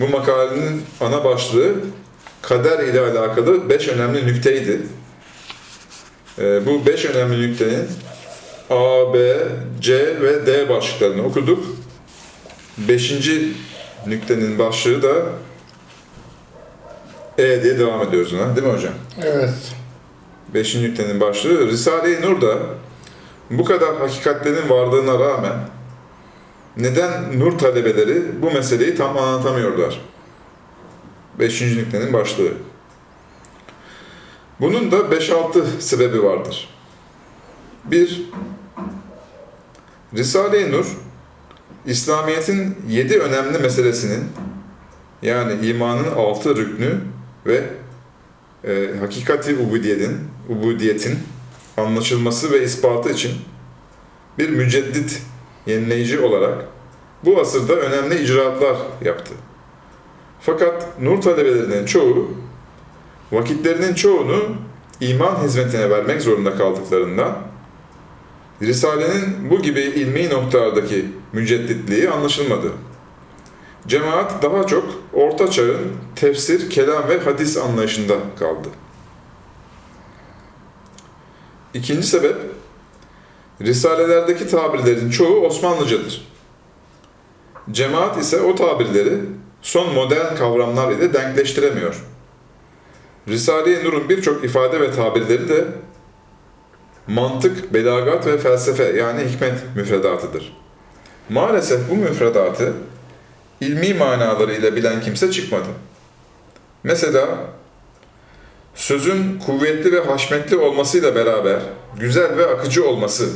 Bu 0.00 0.08
makalenin 0.08 0.82
ana 1.00 1.24
başlığı 1.24 1.72
kader 2.42 2.84
ile 2.84 3.00
alakalı 3.00 3.70
beş 3.70 3.88
önemli 3.88 4.26
nükteydi. 4.26 4.82
Eee, 6.38 6.62
bu 6.66 6.86
beş 6.86 7.04
önemli 7.04 7.50
nüktenin 7.50 7.86
A, 8.70 9.14
B, 9.14 9.38
C 9.80 10.20
ve 10.22 10.46
D 10.46 10.68
başlıklarını 10.68 11.22
okuduk. 11.26 11.64
Beşinci 12.78 13.52
nüktenin 14.06 14.58
başlığı 14.58 15.02
da 15.02 15.12
E 17.38 17.62
diye 17.62 17.78
devam 17.78 18.02
ediyoruz 18.08 18.34
ona. 18.34 18.56
Değil 18.56 18.66
mi 18.66 18.72
hocam? 18.72 18.94
Evet. 19.22 19.50
Beşinci 20.54 20.88
nüktenin 20.88 21.20
başlığı. 21.20 21.66
Risale-i 21.68 22.22
Nur'da 22.22 22.58
bu 23.50 23.64
kadar 23.64 23.96
hakikatlerin 23.96 24.68
varlığına 24.68 25.18
rağmen 25.18 25.52
neden 26.76 27.40
Nur 27.40 27.58
talebeleri 27.58 28.42
bu 28.42 28.50
meseleyi 28.50 28.94
tam 28.96 29.18
anlatamıyorlar? 29.18 30.00
Beşinci 31.38 31.78
nüktenin 31.78 32.12
başlığı. 32.12 32.52
Bunun 34.60 34.92
da 34.92 34.96
5-6 34.96 35.80
sebebi 35.80 36.22
vardır. 36.22 36.68
Bir, 37.84 38.22
Risale-i 40.14 40.72
Nur, 40.72 40.86
İslamiyet'in 41.86 42.76
yedi 42.88 43.18
önemli 43.18 43.58
meselesinin, 43.58 44.24
yani 45.22 45.66
imanın 45.66 46.10
altı 46.16 46.56
rüknü 46.56 47.00
ve 47.46 47.64
e, 48.64 48.98
hakikati 49.00 49.56
ubudiyetin, 49.56 50.18
ubudiyetin 50.48 51.18
anlaşılması 51.76 52.52
ve 52.52 52.64
ispatı 52.64 53.10
için 53.10 53.32
bir 54.38 54.50
müceddit, 54.50 55.22
yenileyici 55.66 56.20
olarak 56.20 56.64
bu 57.24 57.40
asırda 57.40 57.74
önemli 57.74 58.22
icraatlar 58.22 58.76
yaptı. 59.04 59.34
Fakat 60.40 61.00
nur 61.00 61.22
talebelerinin 61.22 61.86
çoğu 61.86 62.30
vakitlerinin 63.34 63.94
çoğunu 63.94 64.42
iman 65.00 65.42
hizmetine 65.42 65.90
vermek 65.90 66.22
zorunda 66.22 66.56
kaldıklarından 66.56 67.38
Risale'nin 68.62 69.50
bu 69.50 69.62
gibi 69.62 69.80
ilmi 69.80 70.30
noktalardaki 70.30 71.06
mücedditliği 71.32 72.10
anlaşılmadı. 72.10 72.72
Cemaat 73.86 74.42
daha 74.42 74.66
çok 74.66 74.84
Orta 75.12 75.50
Çağ'ın 75.50 75.92
tefsir, 76.16 76.70
kelam 76.70 77.08
ve 77.08 77.20
hadis 77.20 77.56
anlayışında 77.56 78.14
kaldı. 78.38 78.68
İkinci 81.74 82.06
sebep, 82.06 82.36
Risalelerdeki 83.62 84.48
tabirlerin 84.48 85.10
çoğu 85.10 85.46
Osmanlıcadır. 85.46 86.28
Cemaat 87.70 88.18
ise 88.18 88.40
o 88.40 88.54
tabirleri 88.54 89.20
son 89.62 89.94
modern 89.94 90.36
kavramlar 90.36 90.92
ile 90.92 91.14
denkleştiremiyor. 91.14 92.04
Risale-i 93.28 93.84
Nur'un 93.84 94.08
birçok 94.08 94.44
ifade 94.44 94.80
ve 94.80 94.90
tabirleri 94.90 95.48
de 95.48 95.64
mantık, 97.06 97.74
belagat 97.74 98.26
ve 98.26 98.38
felsefe 98.38 98.84
yani 98.84 99.24
hikmet 99.24 99.62
müfredatıdır. 99.76 100.56
Maalesef 101.28 101.90
bu 101.90 101.94
müfredatı 101.94 102.72
ilmi 103.60 103.94
manalarıyla 103.94 104.76
bilen 104.76 105.00
kimse 105.00 105.30
çıkmadı. 105.30 105.68
Mesela 106.84 107.28
sözün 108.74 109.38
kuvvetli 109.38 109.92
ve 109.92 110.00
haşmetli 110.00 110.56
olmasıyla 110.56 111.14
beraber 111.14 111.60
güzel 112.00 112.36
ve 112.36 112.46
akıcı 112.46 112.88
olması 112.88 113.28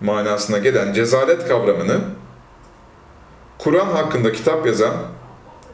manasına 0.00 0.58
gelen 0.58 0.92
cezalet 0.92 1.48
kavramını 1.48 2.00
Kur'an 3.58 3.86
hakkında 3.86 4.32
kitap 4.32 4.66
yazan 4.66 4.94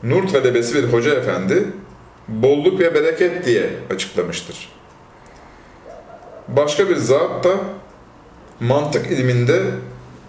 Nur 0.03 0.29
talebesi 0.29 0.75
bir 0.75 0.93
hoca 0.93 1.15
efendi 1.15 1.67
bolluk 2.29 2.81
ve 2.81 2.95
bereket 2.95 3.47
diye 3.47 3.71
açıklamıştır. 3.95 4.69
Başka 6.49 6.89
bir 6.89 6.97
zat 6.97 7.45
da 7.45 7.51
mantık 8.61 9.11
ilminde 9.11 9.63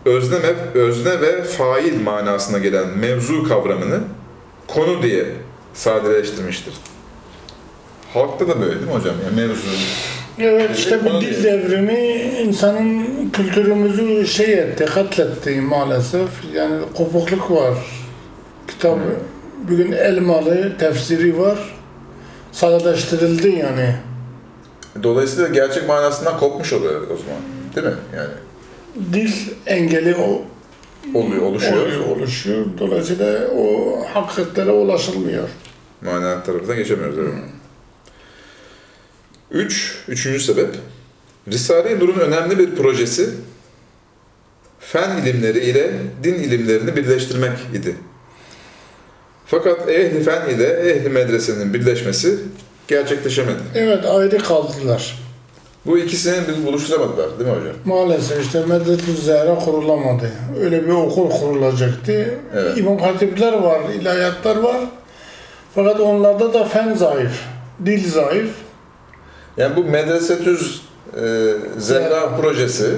özne, 0.05 0.37
özne 0.73 1.21
ve 1.21 1.43
fail 1.43 2.01
manasına 2.01 2.57
gelen 2.57 2.87
mevzu 2.97 3.47
kavramını 3.47 3.99
konu 4.67 5.01
diye 5.03 5.25
sadeleştirmiştir. 5.73 6.73
Halkta 8.13 8.47
da 8.47 8.61
böyle 8.61 8.75
değil 8.75 8.87
mi 8.87 8.93
hocam? 8.93 9.15
Yani 9.25 9.35
mevzu. 9.35 9.67
Evet 10.39 10.77
işte 10.77 10.99
bu 11.05 11.21
dil 11.21 11.43
devrimi 11.43 11.99
insanın 12.43 13.05
kültürümüzü 13.29 14.27
şey 14.27 14.53
etti, 14.53 14.85
katletti 14.85 15.61
maalesef. 15.61 16.29
Yani 16.53 16.81
kopukluk 16.97 17.51
var. 17.51 17.77
Kitap 18.67 18.99
bugün 19.69 19.91
elmalı 19.91 20.77
tefsiri 20.77 21.39
var. 21.39 21.78
Sadeleştirildi 22.51 23.49
yani. 23.49 23.95
Dolayısıyla 25.03 25.47
gerçek 25.47 25.87
manasından 25.87 26.39
kopmuş 26.39 26.73
oluyor 26.73 27.01
o 27.01 27.17
zaman. 27.17 27.41
Değil 27.75 27.87
mi? 27.87 28.01
Yani 28.15 28.29
Dil 29.13 29.33
engeli 29.65 30.15
o 30.15 30.41
oluyor, 31.19 31.41
oluşuyor. 31.41 31.81
oluyor, 31.87 32.05
oluşuyor. 32.05 32.65
Dolayısıyla 32.79 33.47
o 33.47 33.95
hakikatlere 34.13 34.71
ulaşılmıyor. 34.71 35.49
Mana 36.01 36.43
tarafına 36.43 36.75
geçemiyoruz. 36.75 37.17
Evet. 37.19 37.33
Üç, 39.51 39.95
üçüncü 40.07 40.39
sebep. 40.39 40.75
Risale-i 41.51 41.99
Nur'un 41.99 42.19
önemli 42.19 42.59
bir 42.59 42.75
projesi 42.75 43.29
fen 44.79 45.17
ilimleri 45.17 45.59
ile 45.59 45.93
din 46.23 46.33
ilimlerini 46.33 46.95
birleştirmek 46.95 47.57
idi. 47.73 47.95
Fakat 49.51 49.89
ehli 49.89 50.23
fen 50.23 50.49
ile 50.49 50.91
ehli 50.91 51.09
medresenin 51.09 51.73
birleşmesi 51.73 52.35
gerçekleşemedi. 52.87 53.59
Evet 53.75 54.05
ayrı 54.05 54.37
kaldılar. 54.37 55.19
Bu 55.85 55.97
ikisini 55.97 56.47
bir 56.47 56.65
buluşturamadılar 56.65 57.39
değil 57.39 57.49
mi 57.49 57.55
hocam? 57.55 57.75
Maalesef 57.85 58.45
işte 58.45 58.65
Medretü 58.65 59.13
Zehra 59.25 59.55
kurulamadı. 59.55 60.31
Öyle 60.61 60.83
bir 60.83 60.91
okul 60.91 61.29
kurulacaktı. 61.29 62.35
Evet. 62.55 62.77
İmam 62.77 62.97
hatipler 62.97 63.53
var, 63.53 63.79
ilahiyatlar 64.01 64.55
var. 64.55 64.77
Fakat 65.75 65.99
onlarda 65.99 66.53
da 66.53 66.63
fen 66.63 66.93
zayıf, 66.93 67.41
dil 67.85 68.11
zayıf. 68.11 68.51
Yani 69.57 69.75
bu 69.75 69.83
Medresetüz 69.83 70.81
e, 71.15 71.53
Zehra 71.77 72.37
projesi 72.41 72.89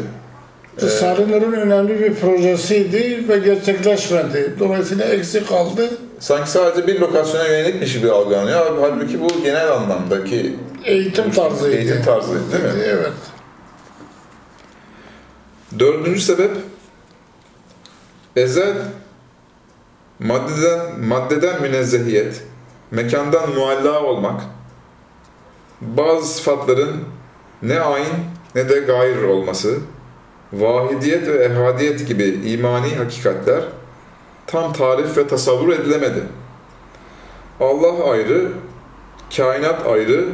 Evet. 0.79 0.91
Sarınır'ın 0.91 1.51
önemli 1.51 1.99
bir 1.99 2.13
projesiydi 2.13 3.25
ve 3.29 3.39
gerçekleşmedi. 3.39 4.55
Dolayısıyla 4.59 5.05
eksik 5.05 5.47
kaldı. 5.47 5.89
Sanki 6.21 6.51
sadece 6.51 6.87
bir 6.87 6.99
lokasyona 6.99 7.47
yönelikmiş 7.47 7.93
gibi 7.93 8.11
algılanıyor. 8.11 8.77
Halbuki 8.81 9.21
bu 9.21 9.27
genel 9.43 9.71
anlamdaki 9.71 10.55
Eğitim 10.85 11.31
tarzıydı. 11.31 11.75
eğitim 11.75 12.01
tarzıydı 12.03 12.51
değil 12.51 12.63
mi? 12.63 12.81
Evet. 12.85 13.11
Dördüncü 15.79 16.21
sebep 16.21 16.51
ezel 18.35 18.73
maddeden, 20.19 20.99
maddeden 20.99 21.61
münezzehiyet, 21.61 22.41
mekandan 22.91 23.49
mualla 23.49 24.03
olmak, 24.03 24.41
bazı 25.81 26.27
sıfatların 26.27 27.03
ne 27.61 27.79
ayn 27.79 28.05
ne 28.55 28.69
de 28.69 28.79
gayr 28.79 29.23
olması, 29.23 29.77
vahidiyet 30.53 31.27
ve 31.27 31.43
ehadiyet 31.45 32.07
gibi 32.07 32.23
imani 32.45 32.95
hakikatler 32.95 33.63
tam 34.51 34.73
tarif 34.73 35.17
ve 35.17 35.27
tasavvur 35.27 35.73
edilemedi. 35.73 36.23
Allah 37.59 38.11
ayrı, 38.11 38.51
kainat 39.37 39.87
ayrı 39.87 40.25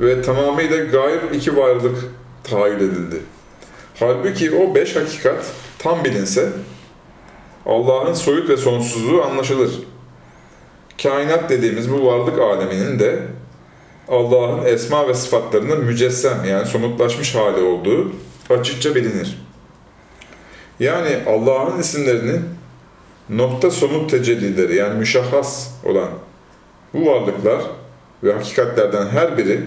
ve 0.00 0.22
tamamıyla 0.22 0.76
gayr 0.76 1.20
iki 1.32 1.56
varlık 1.56 1.96
tahayyül 2.44 2.76
edildi. 2.76 3.20
Halbuki 4.00 4.56
o 4.56 4.74
beş 4.74 4.96
hakikat 4.96 5.52
tam 5.78 6.04
bilinse 6.04 6.48
Allah'ın 7.66 8.12
soyut 8.12 8.48
ve 8.48 8.56
sonsuzluğu 8.56 9.22
anlaşılır. 9.22 9.70
Kainat 11.02 11.50
dediğimiz 11.50 11.92
bu 11.92 12.06
varlık 12.06 12.38
aleminin 12.38 12.98
de 12.98 13.18
Allah'ın 14.08 14.64
esma 14.64 15.08
ve 15.08 15.14
sıfatlarının 15.14 15.84
mücessem 15.84 16.44
yani 16.44 16.66
somutlaşmış 16.66 17.34
hali 17.34 17.60
olduğu 17.60 18.12
açıkça 18.50 18.94
bilinir. 18.94 19.38
Yani 20.80 21.18
Allah'ın 21.26 21.80
isimlerinin 21.80 22.44
nokta 23.28 23.70
somut 23.70 24.10
tecellileri 24.10 24.76
yani 24.76 24.98
müşahhas 24.98 25.68
olan 25.84 26.08
bu 26.94 27.06
varlıklar 27.06 27.62
ve 28.22 28.32
hakikatlerden 28.32 29.06
her 29.06 29.38
biri 29.38 29.60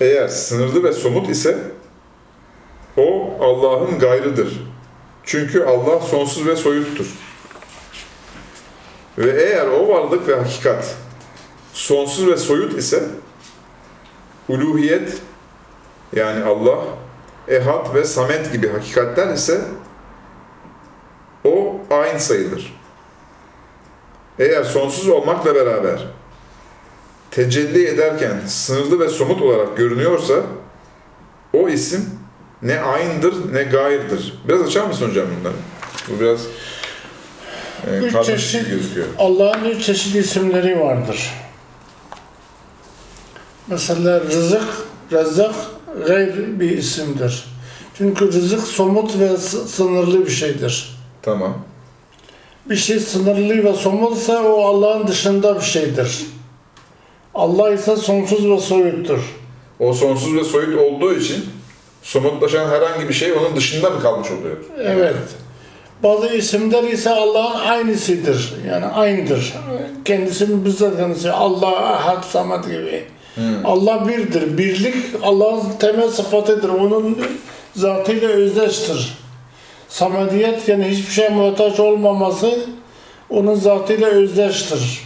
eğer 0.00 0.28
sınırlı 0.28 0.84
ve 0.84 0.92
somut 0.92 1.28
ise 1.30 1.58
o 2.96 3.34
Allah'ın 3.40 3.98
gayrıdır. 3.98 4.62
Çünkü 5.24 5.64
Allah 5.64 6.00
sonsuz 6.00 6.46
ve 6.46 6.56
soyuttur. 6.56 7.06
Ve 9.18 9.42
eğer 9.42 9.66
o 9.66 9.88
varlık 9.88 10.28
ve 10.28 10.34
hakikat 10.34 10.94
sonsuz 11.72 12.26
ve 12.26 12.36
soyut 12.36 12.78
ise 12.78 13.02
uluhiyet 14.48 15.18
yani 16.16 16.44
Allah, 16.44 16.78
ehad 17.48 17.94
ve 17.94 18.04
samet 18.04 18.52
gibi 18.52 18.68
hakikatler 18.68 19.34
ise 19.34 19.60
o 21.92 21.98
aynı 21.98 22.20
sayılır. 22.20 22.72
Eğer 24.38 24.64
sonsuz 24.64 25.08
olmakla 25.08 25.54
beraber 25.54 26.06
tecelli 27.30 27.86
ederken 27.86 28.40
sınırlı 28.46 29.00
ve 29.00 29.08
somut 29.08 29.42
olarak 29.42 29.76
görünüyorsa 29.76 30.34
o 31.52 31.68
isim 31.68 32.10
ne 32.62 32.80
aynıdır 32.80 33.54
ne 33.54 33.62
gayrıdır. 33.62 34.42
Biraz 34.48 34.62
açar 34.62 34.86
mısın 34.86 35.08
hocam 35.10 35.26
bunları? 35.40 35.54
Bu 36.08 36.20
biraz 36.20 36.40
e, 37.90 37.98
Üç 37.98 38.26
çeşit- 38.26 38.70
gözüküyor. 38.70 39.06
Allah'ın 39.18 39.64
üç 39.64 39.84
çeşit 39.86 40.14
isimleri 40.16 40.80
vardır. 40.80 41.30
Mesela 43.68 44.20
rızık, 44.20 44.64
rezzak 45.12 45.54
gayr 46.06 46.60
bir 46.60 46.70
isimdir. 46.70 47.44
Çünkü 47.94 48.32
rızık 48.32 48.60
somut 48.60 49.18
ve 49.18 49.36
sınırlı 49.66 50.26
bir 50.26 50.30
şeydir. 50.30 50.98
Tamam. 51.22 51.58
Bir 52.66 52.76
şey 52.76 53.00
sınırlı 53.00 53.64
ve 53.64 53.74
somutsa 53.74 54.42
o 54.42 54.64
Allah'ın 54.64 55.06
dışında 55.06 55.56
bir 55.56 55.64
şeydir. 55.64 56.26
Allah 57.34 57.72
ise 57.72 57.96
sonsuz 57.96 58.50
ve 58.50 58.58
soyuttur. 58.60 59.18
O 59.80 59.92
sonsuz 59.92 60.36
ve 60.36 60.44
soyut 60.44 60.80
olduğu 60.80 61.14
için 61.14 61.44
somutlaşan 62.02 62.68
herhangi 62.68 63.08
bir 63.08 63.14
şey 63.14 63.32
onun 63.32 63.56
dışında 63.56 63.90
mı 63.90 64.02
kalmış 64.02 64.28
oluyor? 64.30 64.56
Evet. 64.82 65.14
Bazı 66.02 66.28
isimler 66.34 66.84
ise 66.84 67.10
Allah'ın 67.10 67.60
aynısıdır. 67.68 68.54
Yani 68.68 68.86
aynıdır. 68.86 69.54
Kendisi 70.04 70.64
bizzat 70.64 70.96
kendisi. 70.96 71.30
Allah, 71.32 71.92
Ahad, 71.92 72.24
Samad 72.24 72.64
gibi. 72.64 73.04
Allah 73.64 74.08
birdir. 74.08 74.58
Birlik 74.58 74.94
Allah'ın 75.22 75.62
temel 75.80 76.08
sıfatıdır. 76.08 76.68
Onun 76.68 77.18
zatıyla 77.76 78.28
özdeştir. 78.28 79.18
Samadiyet 79.92 80.68
yani 80.68 80.84
hiçbir 80.84 81.12
şeye 81.12 81.28
muhtaç 81.28 81.80
olmaması 81.80 82.58
onun 83.30 83.54
zatıyla 83.54 84.08
özdeştir. 84.08 85.02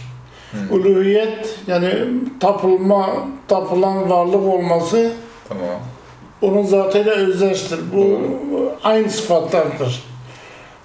Uluhiyet 0.71 1.55
yani 1.67 1.93
tapılma, 2.39 3.09
tapılan 3.47 4.09
varlık 4.09 4.53
olması 4.53 5.11
Tamam. 5.49 5.65
onun 6.41 6.63
zatıyla 6.63 7.11
özdeştir. 7.11 7.79
Bu 7.93 8.19
aynı 8.83 9.09
sıfatlardır. 9.09 10.03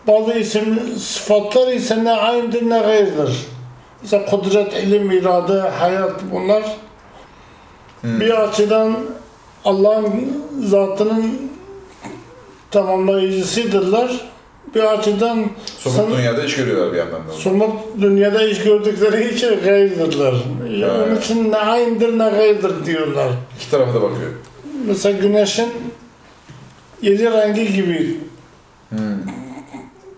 Bazı 0.07 0.33
isim 0.33 0.81
sıfatlar 0.99 1.73
ise 1.73 2.05
ne 2.05 2.13
aynıdır 2.13 2.71
ne 2.71 2.79
gayrıdır. 2.79 3.47
Mesela 4.03 4.27
kudret, 4.27 4.73
ilim, 4.75 5.11
irade, 5.11 5.61
hayat 5.61 6.21
bunlar 6.33 6.63
bir 8.05 8.43
açıdan 8.43 8.97
Allah'ın 9.65 10.43
zatının 10.61 11.53
tamamlayıcısıdırlar. 12.73 14.11
Bir 14.75 14.83
açıdan 14.99 15.47
Somut 15.79 15.97
san- 15.99 16.13
dünyada 16.19 16.45
iş 16.45 16.57
görüyorlar 16.57 16.93
bir 16.93 16.99
yandan 16.99 17.29
da. 17.29 17.33
somut 17.33 17.73
dünyada 18.01 18.49
iş 18.49 18.59
gördükleri 18.63 19.35
için 19.35 19.61
gayrıdırlar. 19.65 20.35
Yani 20.71 20.93
Onun 20.93 21.09
Evet. 21.11 21.25
için 21.25 21.53
ne 21.53 21.57
aynıdır 21.57 22.13
ne 22.19 22.29
gayrıdır 22.29 22.87
diyorlar. 22.87 23.29
İki 23.61 23.71
tarafa 23.71 23.91
da 23.95 24.03
bakıyor. 24.03 24.31
Mesela 24.87 25.19
güneşin 25.19 25.69
yedi 27.03 27.25
rengi 27.25 27.73
gibi 27.73 28.17
Hmm. 28.89 28.99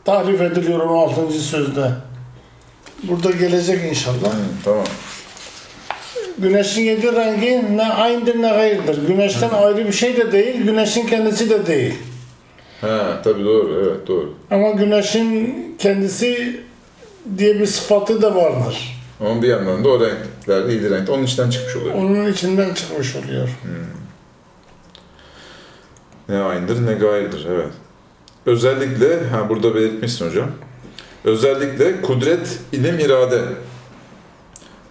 tarif 0.04 0.40
ediliyor 0.40 0.80
16. 0.80 1.30
sözde. 1.38 1.90
Burada 3.02 3.30
gelecek 3.30 3.78
inşallah. 3.90 4.14
Hmm, 4.32 4.38
tamam. 4.64 4.84
Güneşin 6.38 6.82
yedi 6.82 7.12
rengi 7.12 7.76
ne 7.76 7.84
aynıdır 7.92 8.42
ne 8.42 8.48
gayrıdır. 8.48 9.06
Güneşten 9.06 9.50
ayrı 9.50 9.86
bir 9.86 9.92
şey 9.92 10.16
de 10.16 10.32
değil, 10.32 10.62
güneşin 10.62 11.06
kendisi 11.06 11.50
de 11.50 11.66
değil. 11.66 11.94
Ha, 12.80 13.20
tabii 13.24 13.44
doğru, 13.44 13.82
evet 13.84 14.08
doğru. 14.08 14.34
Ama 14.50 14.70
güneşin 14.70 15.54
kendisi 15.78 16.60
diye 17.38 17.60
bir 17.60 17.66
sıfatı 17.66 18.22
da 18.22 18.34
vardır. 18.34 19.00
Ama 19.20 19.42
bir 19.42 19.48
yandan 19.48 19.84
da 19.84 19.88
o 19.88 20.00
renkler, 20.00 20.64
yedi 20.68 20.90
renk 20.90 21.10
onun 21.10 21.22
içinden 21.22 21.50
çıkmış 21.50 21.76
oluyor. 21.76 21.94
Onun 21.94 22.32
içinden 22.32 22.74
çıkmış 22.74 23.16
oluyor. 23.16 23.48
Ne 26.28 26.38
aynıdır 26.38 26.86
ne 26.86 26.94
gayrıdır, 26.94 27.46
evet. 27.50 27.72
Özellikle, 28.46 29.26
ha 29.26 29.48
burada 29.48 29.74
belirtmişsin 29.74 30.28
hocam. 30.28 30.50
Özellikle 31.24 32.02
kudret, 32.02 32.58
ilim, 32.72 32.98
irade. 32.98 33.40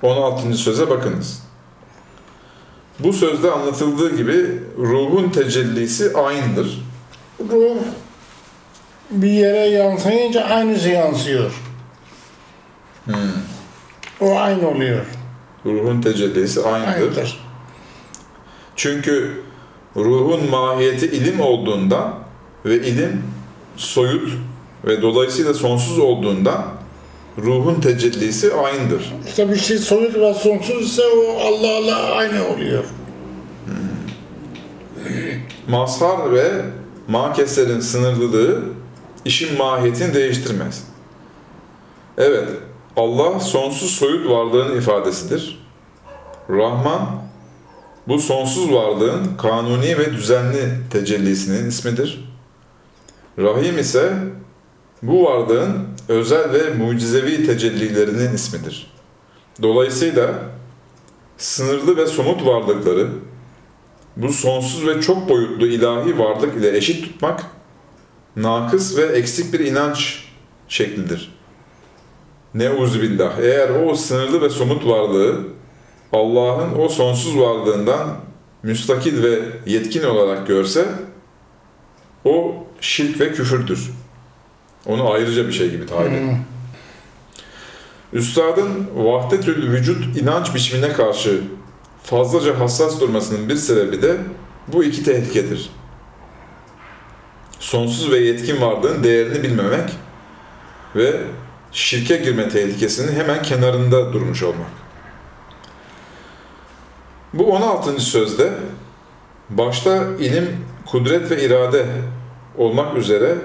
16. 0.02 0.54
söze 0.54 0.89
bakınız. 0.89 1.43
Bu 3.00 3.13
sözde 3.13 3.52
anlatıldığı 3.52 4.15
gibi 4.17 4.60
ruhun 4.78 5.30
tecellisi 5.30 6.13
aynıdır. 6.17 6.82
Ruh 7.39 7.78
bir 9.12 9.32
yere 9.32 9.58
yansıyınca 9.58 10.43
aynısı 10.43 10.89
yansıyor. 10.89 11.52
O 14.22 14.36
aynı 14.38 14.69
oluyor. 14.69 15.06
Ruhun 15.65 16.02
tecellisi 16.02 16.62
aynıdır. 16.62 16.93
Aynıdır. 16.93 17.39
Çünkü 18.76 19.43
ruhun 19.96 20.50
mahiyeti 20.50 21.06
ilim 21.06 21.39
olduğundan 21.39 22.13
ve 22.65 22.76
ilim 22.76 23.24
soyut 23.78 24.30
ve 24.86 25.02
dolayısıyla 25.02 25.54
sonsuz 25.54 26.00
olduğundan 26.00 26.65
ruhun 27.38 27.82
tecellisi 27.82 28.54
aynıdır. 28.54 29.13
İşte 29.28 29.50
bir 29.52 29.56
şey 29.56 29.78
soyut 29.78 30.15
ve 30.15 30.34
sonsuz 30.34 30.86
ise 30.86 31.02
o 31.02 31.38
Allah'la 31.39 32.15
aynı 32.15 32.48
oluyor. 32.48 32.84
Mazhar 35.67 36.34
ve 36.34 36.52
makeslerin 37.08 37.80
sınırlılığı 37.80 38.63
işin 39.26 39.58
mahiyetini 39.58 40.13
değiştirmez. 40.13 40.84
Evet, 42.18 42.50
Allah 42.98 43.39
sonsuz 43.39 43.92
soyut 43.92 44.30
varlığın 44.30 44.78
ifadesidir. 44.78 45.63
Rahman, 46.50 47.24
bu 48.08 48.20
sonsuz 48.20 48.74
varlığın 48.74 49.36
kanuni 49.38 49.98
ve 49.98 50.12
düzenli 50.12 50.70
tecellisinin 50.92 51.70
ismidir. 51.70 52.34
Rahim 53.39 53.80
ise 53.80 54.13
bu 55.04 55.24
varlığın 55.24 55.88
özel 56.08 56.54
ve 56.54 56.74
mucizevi 56.74 57.46
tecellilerinin 57.46 58.34
ismidir. 58.34 58.94
Dolayısıyla 59.62 60.34
sınırlı 61.38 61.98
ve 61.98 62.08
somut 62.08 62.46
varlıkları 62.46 63.08
bu 64.17 64.34
sonsuz 64.34 64.88
ve 64.88 65.02
çok 65.02 65.30
boyutlu 65.30 65.67
ilahi 65.67 66.19
varlık 66.19 66.58
ile 66.58 66.78
eşit 66.78 67.04
tutmak, 67.04 67.43
nakıs 68.36 68.97
ve 68.97 69.02
eksik 69.02 69.54
bir 69.54 69.60
inanç 69.60 70.26
şeklidir. 70.67 71.34
Neuzubillah. 72.54 73.39
Eğer 73.39 73.69
o 73.69 73.95
sınırlı 73.95 74.41
ve 74.41 74.49
somut 74.49 74.88
varlığı 74.88 75.39
Allah'ın 76.13 76.80
o 76.80 76.89
sonsuz 76.89 77.39
varlığından 77.39 78.17
müstakil 78.63 79.23
ve 79.23 79.39
yetkin 79.65 80.04
olarak 80.04 80.47
görse, 80.47 80.86
o 82.26 82.56
şirk 82.82 83.19
ve 83.19 83.32
küfürdür. 83.32 83.91
Onu 84.86 85.12
ayrıca 85.12 85.47
bir 85.47 85.54
şey 85.54 85.69
gibi 85.69 85.86
tayin 85.86 86.13
edin. 86.13 86.28
Hmm. 86.28 86.38
Üstadın 88.13 88.88
vahdetül 88.95 89.71
vücut 89.71 90.17
inanç 90.17 90.56
biçimine 90.56 90.93
karşı 90.93 91.41
fazlaca 92.04 92.60
hassas 92.60 93.02
durmasının 93.02 93.50
bir 93.50 93.56
sebebi 93.56 94.02
de 94.02 94.18
bu 94.68 94.84
iki 94.84 95.04
tehlikedir. 95.04 95.70
Sonsuz 97.60 98.12
ve 98.12 98.18
yetkin 98.18 98.62
varlığın 98.62 99.04
değerini 99.04 99.44
bilmemek 99.44 99.89
ve 100.96 101.22
şirke 101.72 102.18
girme 102.18 102.50
tehlikesinin 102.50 103.16
hemen 103.16 103.42
kenarında 103.42 104.13
durmuş 104.13 104.44
olmak. 104.44 104.72
Bu 107.34 107.54
16. 107.54 108.00
sözde 108.00 108.54
başta 109.50 110.08
ilim, 110.20 110.66
kudret 110.86 111.32
ve 111.32 111.46
irade 111.46 111.86
olmak 112.58 112.98
üzere 112.98 113.36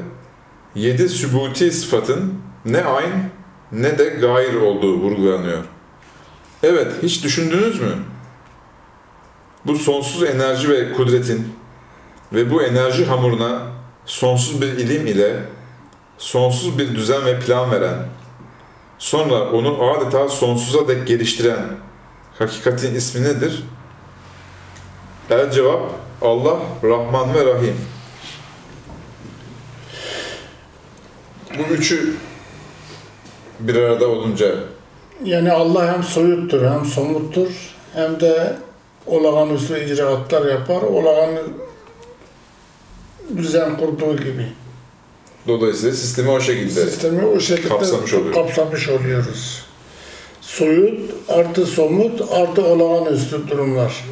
yedi 0.75 1.09
sübuti 1.09 1.73
sıfatın 1.73 2.35
ne 2.64 2.85
ayn 2.85 3.31
ne 3.73 3.99
de 3.99 4.05
gayr 4.05 4.55
olduğu 4.55 4.94
vurgulanıyor. 4.94 5.64
Evet, 6.62 6.92
hiç 7.03 7.25
düşündünüz 7.25 7.81
mü? 7.81 7.92
Bu 9.68 9.76
sonsuz 9.76 10.22
enerji 10.22 10.68
ve 10.68 10.92
kudretin 10.92 11.54
ve 12.33 12.50
bu 12.50 12.62
enerji 12.62 13.04
hamuruna 13.04 13.62
sonsuz 14.07 14.61
bir 14.62 14.66
ilim 14.66 15.07
ile 15.07 15.37
sonsuz 16.18 16.78
bir 16.78 16.94
düzen 16.94 17.26
ve 17.26 17.40
plan 17.40 17.70
veren, 17.70 17.98
sonra 18.98 19.50
onu 19.50 19.90
adeta 19.90 20.28
sonsuza 20.28 20.88
dek 20.88 21.07
geliştiren 21.07 21.61
hakikatin 22.38 22.94
ismi 22.94 23.22
nedir? 23.22 23.62
El 25.31 25.50
cevap 25.50 25.83
Allah, 26.22 26.59
Rahman 26.85 27.35
ve 27.35 27.54
Rahim. 27.54 27.76
Bu 31.59 31.74
üçü 31.74 32.14
bir 33.61 33.76
arada 33.76 34.09
olunca 34.09 34.54
Yani 35.24 35.52
Allah 35.52 35.92
hem 35.92 36.02
soyuttur 36.02 36.70
hem 36.70 36.85
somuttur 36.85 37.48
hem 37.94 38.20
de 38.20 38.57
olağanüstü 39.09 39.85
icraatlar 39.85 40.47
yapar. 40.53 40.83
Olağan 40.83 41.31
düzen 43.37 43.77
kurduğu 43.77 44.16
gibi. 44.16 44.53
Dolayısıyla 45.49 45.94
sistemi 45.97 46.31
o 46.31 46.40
şekilde. 46.40 46.87
Sistemi 46.87 47.27
o 47.27 47.40
şekilde 47.40 47.68
Kapsamış 47.68 48.14
oluyor. 48.14 48.35
kapsamış 48.35 48.88
oluyoruz. 48.88 49.64
Soyut 50.40 51.11
artı 51.29 51.66
somut 51.66 52.33
artı 52.33 52.64
olağanüstü 52.66 53.49
durumlar. 53.49 54.05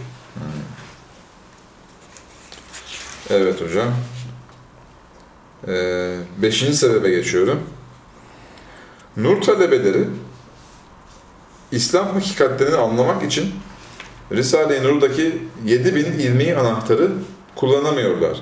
Evet 3.31 3.61
hocam. 3.61 3.89
Ee, 5.69 6.17
beşinci 6.43 6.77
sebebe 6.77 7.11
geçiyorum. 7.11 7.61
Nur 9.17 9.41
talebeleri 9.43 10.05
İslam 11.73 12.09
hakikatlerini 12.13 12.77
anlamak 12.77 13.23
için 13.23 13.55
Risale-i 14.33 14.83
Nur'daki 14.83 15.39
7000 15.65 16.05
ilmi 16.05 16.55
anahtarı 16.55 17.11
kullanamıyorlar. 17.57 18.39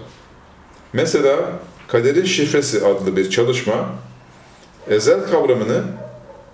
Mesela 0.93 1.37
Kaderin 1.89 2.25
Şifresi 2.25 2.87
adlı 2.87 3.17
bir 3.17 3.31
çalışma 3.31 3.75
ezel 4.89 5.27
kavramını 5.31 5.83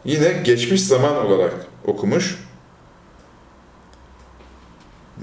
yine 0.04 0.32
geçmiş 0.44 0.86
zaman 0.86 1.26
olarak 1.26 1.54
okumuş 1.86 2.38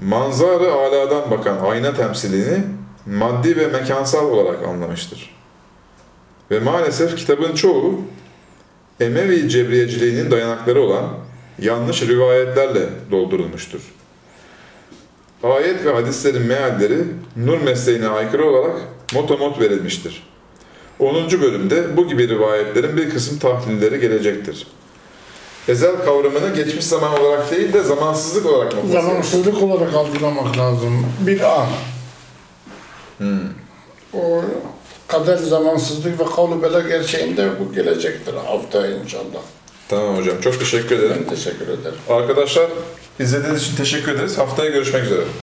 manzara 0.02 0.72
aladan 0.72 1.30
bakan 1.30 1.58
ayna 1.58 1.94
temsilini 1.94 2.64
maddi 3.06 3.56
ve 3.56 3.66
mekansal 3.66 4.30
olarak 4.30 4.62
anlamıştır. 4.62 5.38
Ve 6.50 6.60
maalesef 6.60 7.16
kitabın 7.16 7.54
çoğu 7.54 8.00
Emevi 9.00 9.48
cebriyeciliğinin 9.48 10.30
dayanakları 10.30 10.80
olan 10.82 11.04
yanlış 11.58 12.02
rivayetlerle 12.02 12.88
doldurulmuştur. 13.10 13.80
Ayet 15.42 15.84
ve 15.84 15.92
hadislerin 15.92 16.42
mealleri 16.42 17.04
nur 17.36 17.60
mesleğine 17.60 18.08
aykırı 18.08 18.46
olarak 18.46 18.76
motomot 19.14 19.60
verilmiştir. 19.60 20.28
10. 20.98 21.14
bölümde 21.30 21.96
bu 21.96 22.08
gibi 22.08 22.28
rivayetlerin 22.28 22.96
bir 22.96 23.10
kısım 23.10 23.38
tahlilleri 23.38 24.00
gelecektir. 24.00 24.66
Ezel 25.68 25.96
kavramını 26.04 26.54
geçmiş 26.54 26.84
zaman 26.84 27.20
olarak 27.20 27.50
değil 27.50 27.72
de 27.72 27.82
zamansızlık 27.82 28.46
olarak 28.46 28.74
mı? 28.74 28.90
Zamansızlık 28.92 29.62
olarak 29.62 29.94
algılamak 29.94 30.58
lazım. 30.58 31.06
Bir 31.20 31.40
an. 31.40 31.66
O 34.14 34.42
kader 35.08 35.36
zamansızlık 35.36 36.20
ve 36.20 36.24
kavlu 36.36 36.62
bela 36.62 36.80
gerçeğinde 36.80 37.50
bu 37.60 37.74
gelecektir 37.74 38.34
haftaya 38.34 38.96
inşallah. 38.96 39.42
Tamam 39.88 40.16
hocam. 40.16 40.40
Çok 40.40 40.58
teşekkür 40.58 40.98
ederim. 40.98 41.16
Ben 41.28 41.34
teşekkür 41.34 41.68
ederim. 41.68 41.98
Arkadaşlar 42.08 42.70
izlediğiniz 43.20 43.62
için 43.62 43.76
teşekkür 43.76 44.12
ederiz. 44.14 44.38
Haftaya 44.38 44.70
görüşmek 44.70 45.04
üzere. 45.04 45.47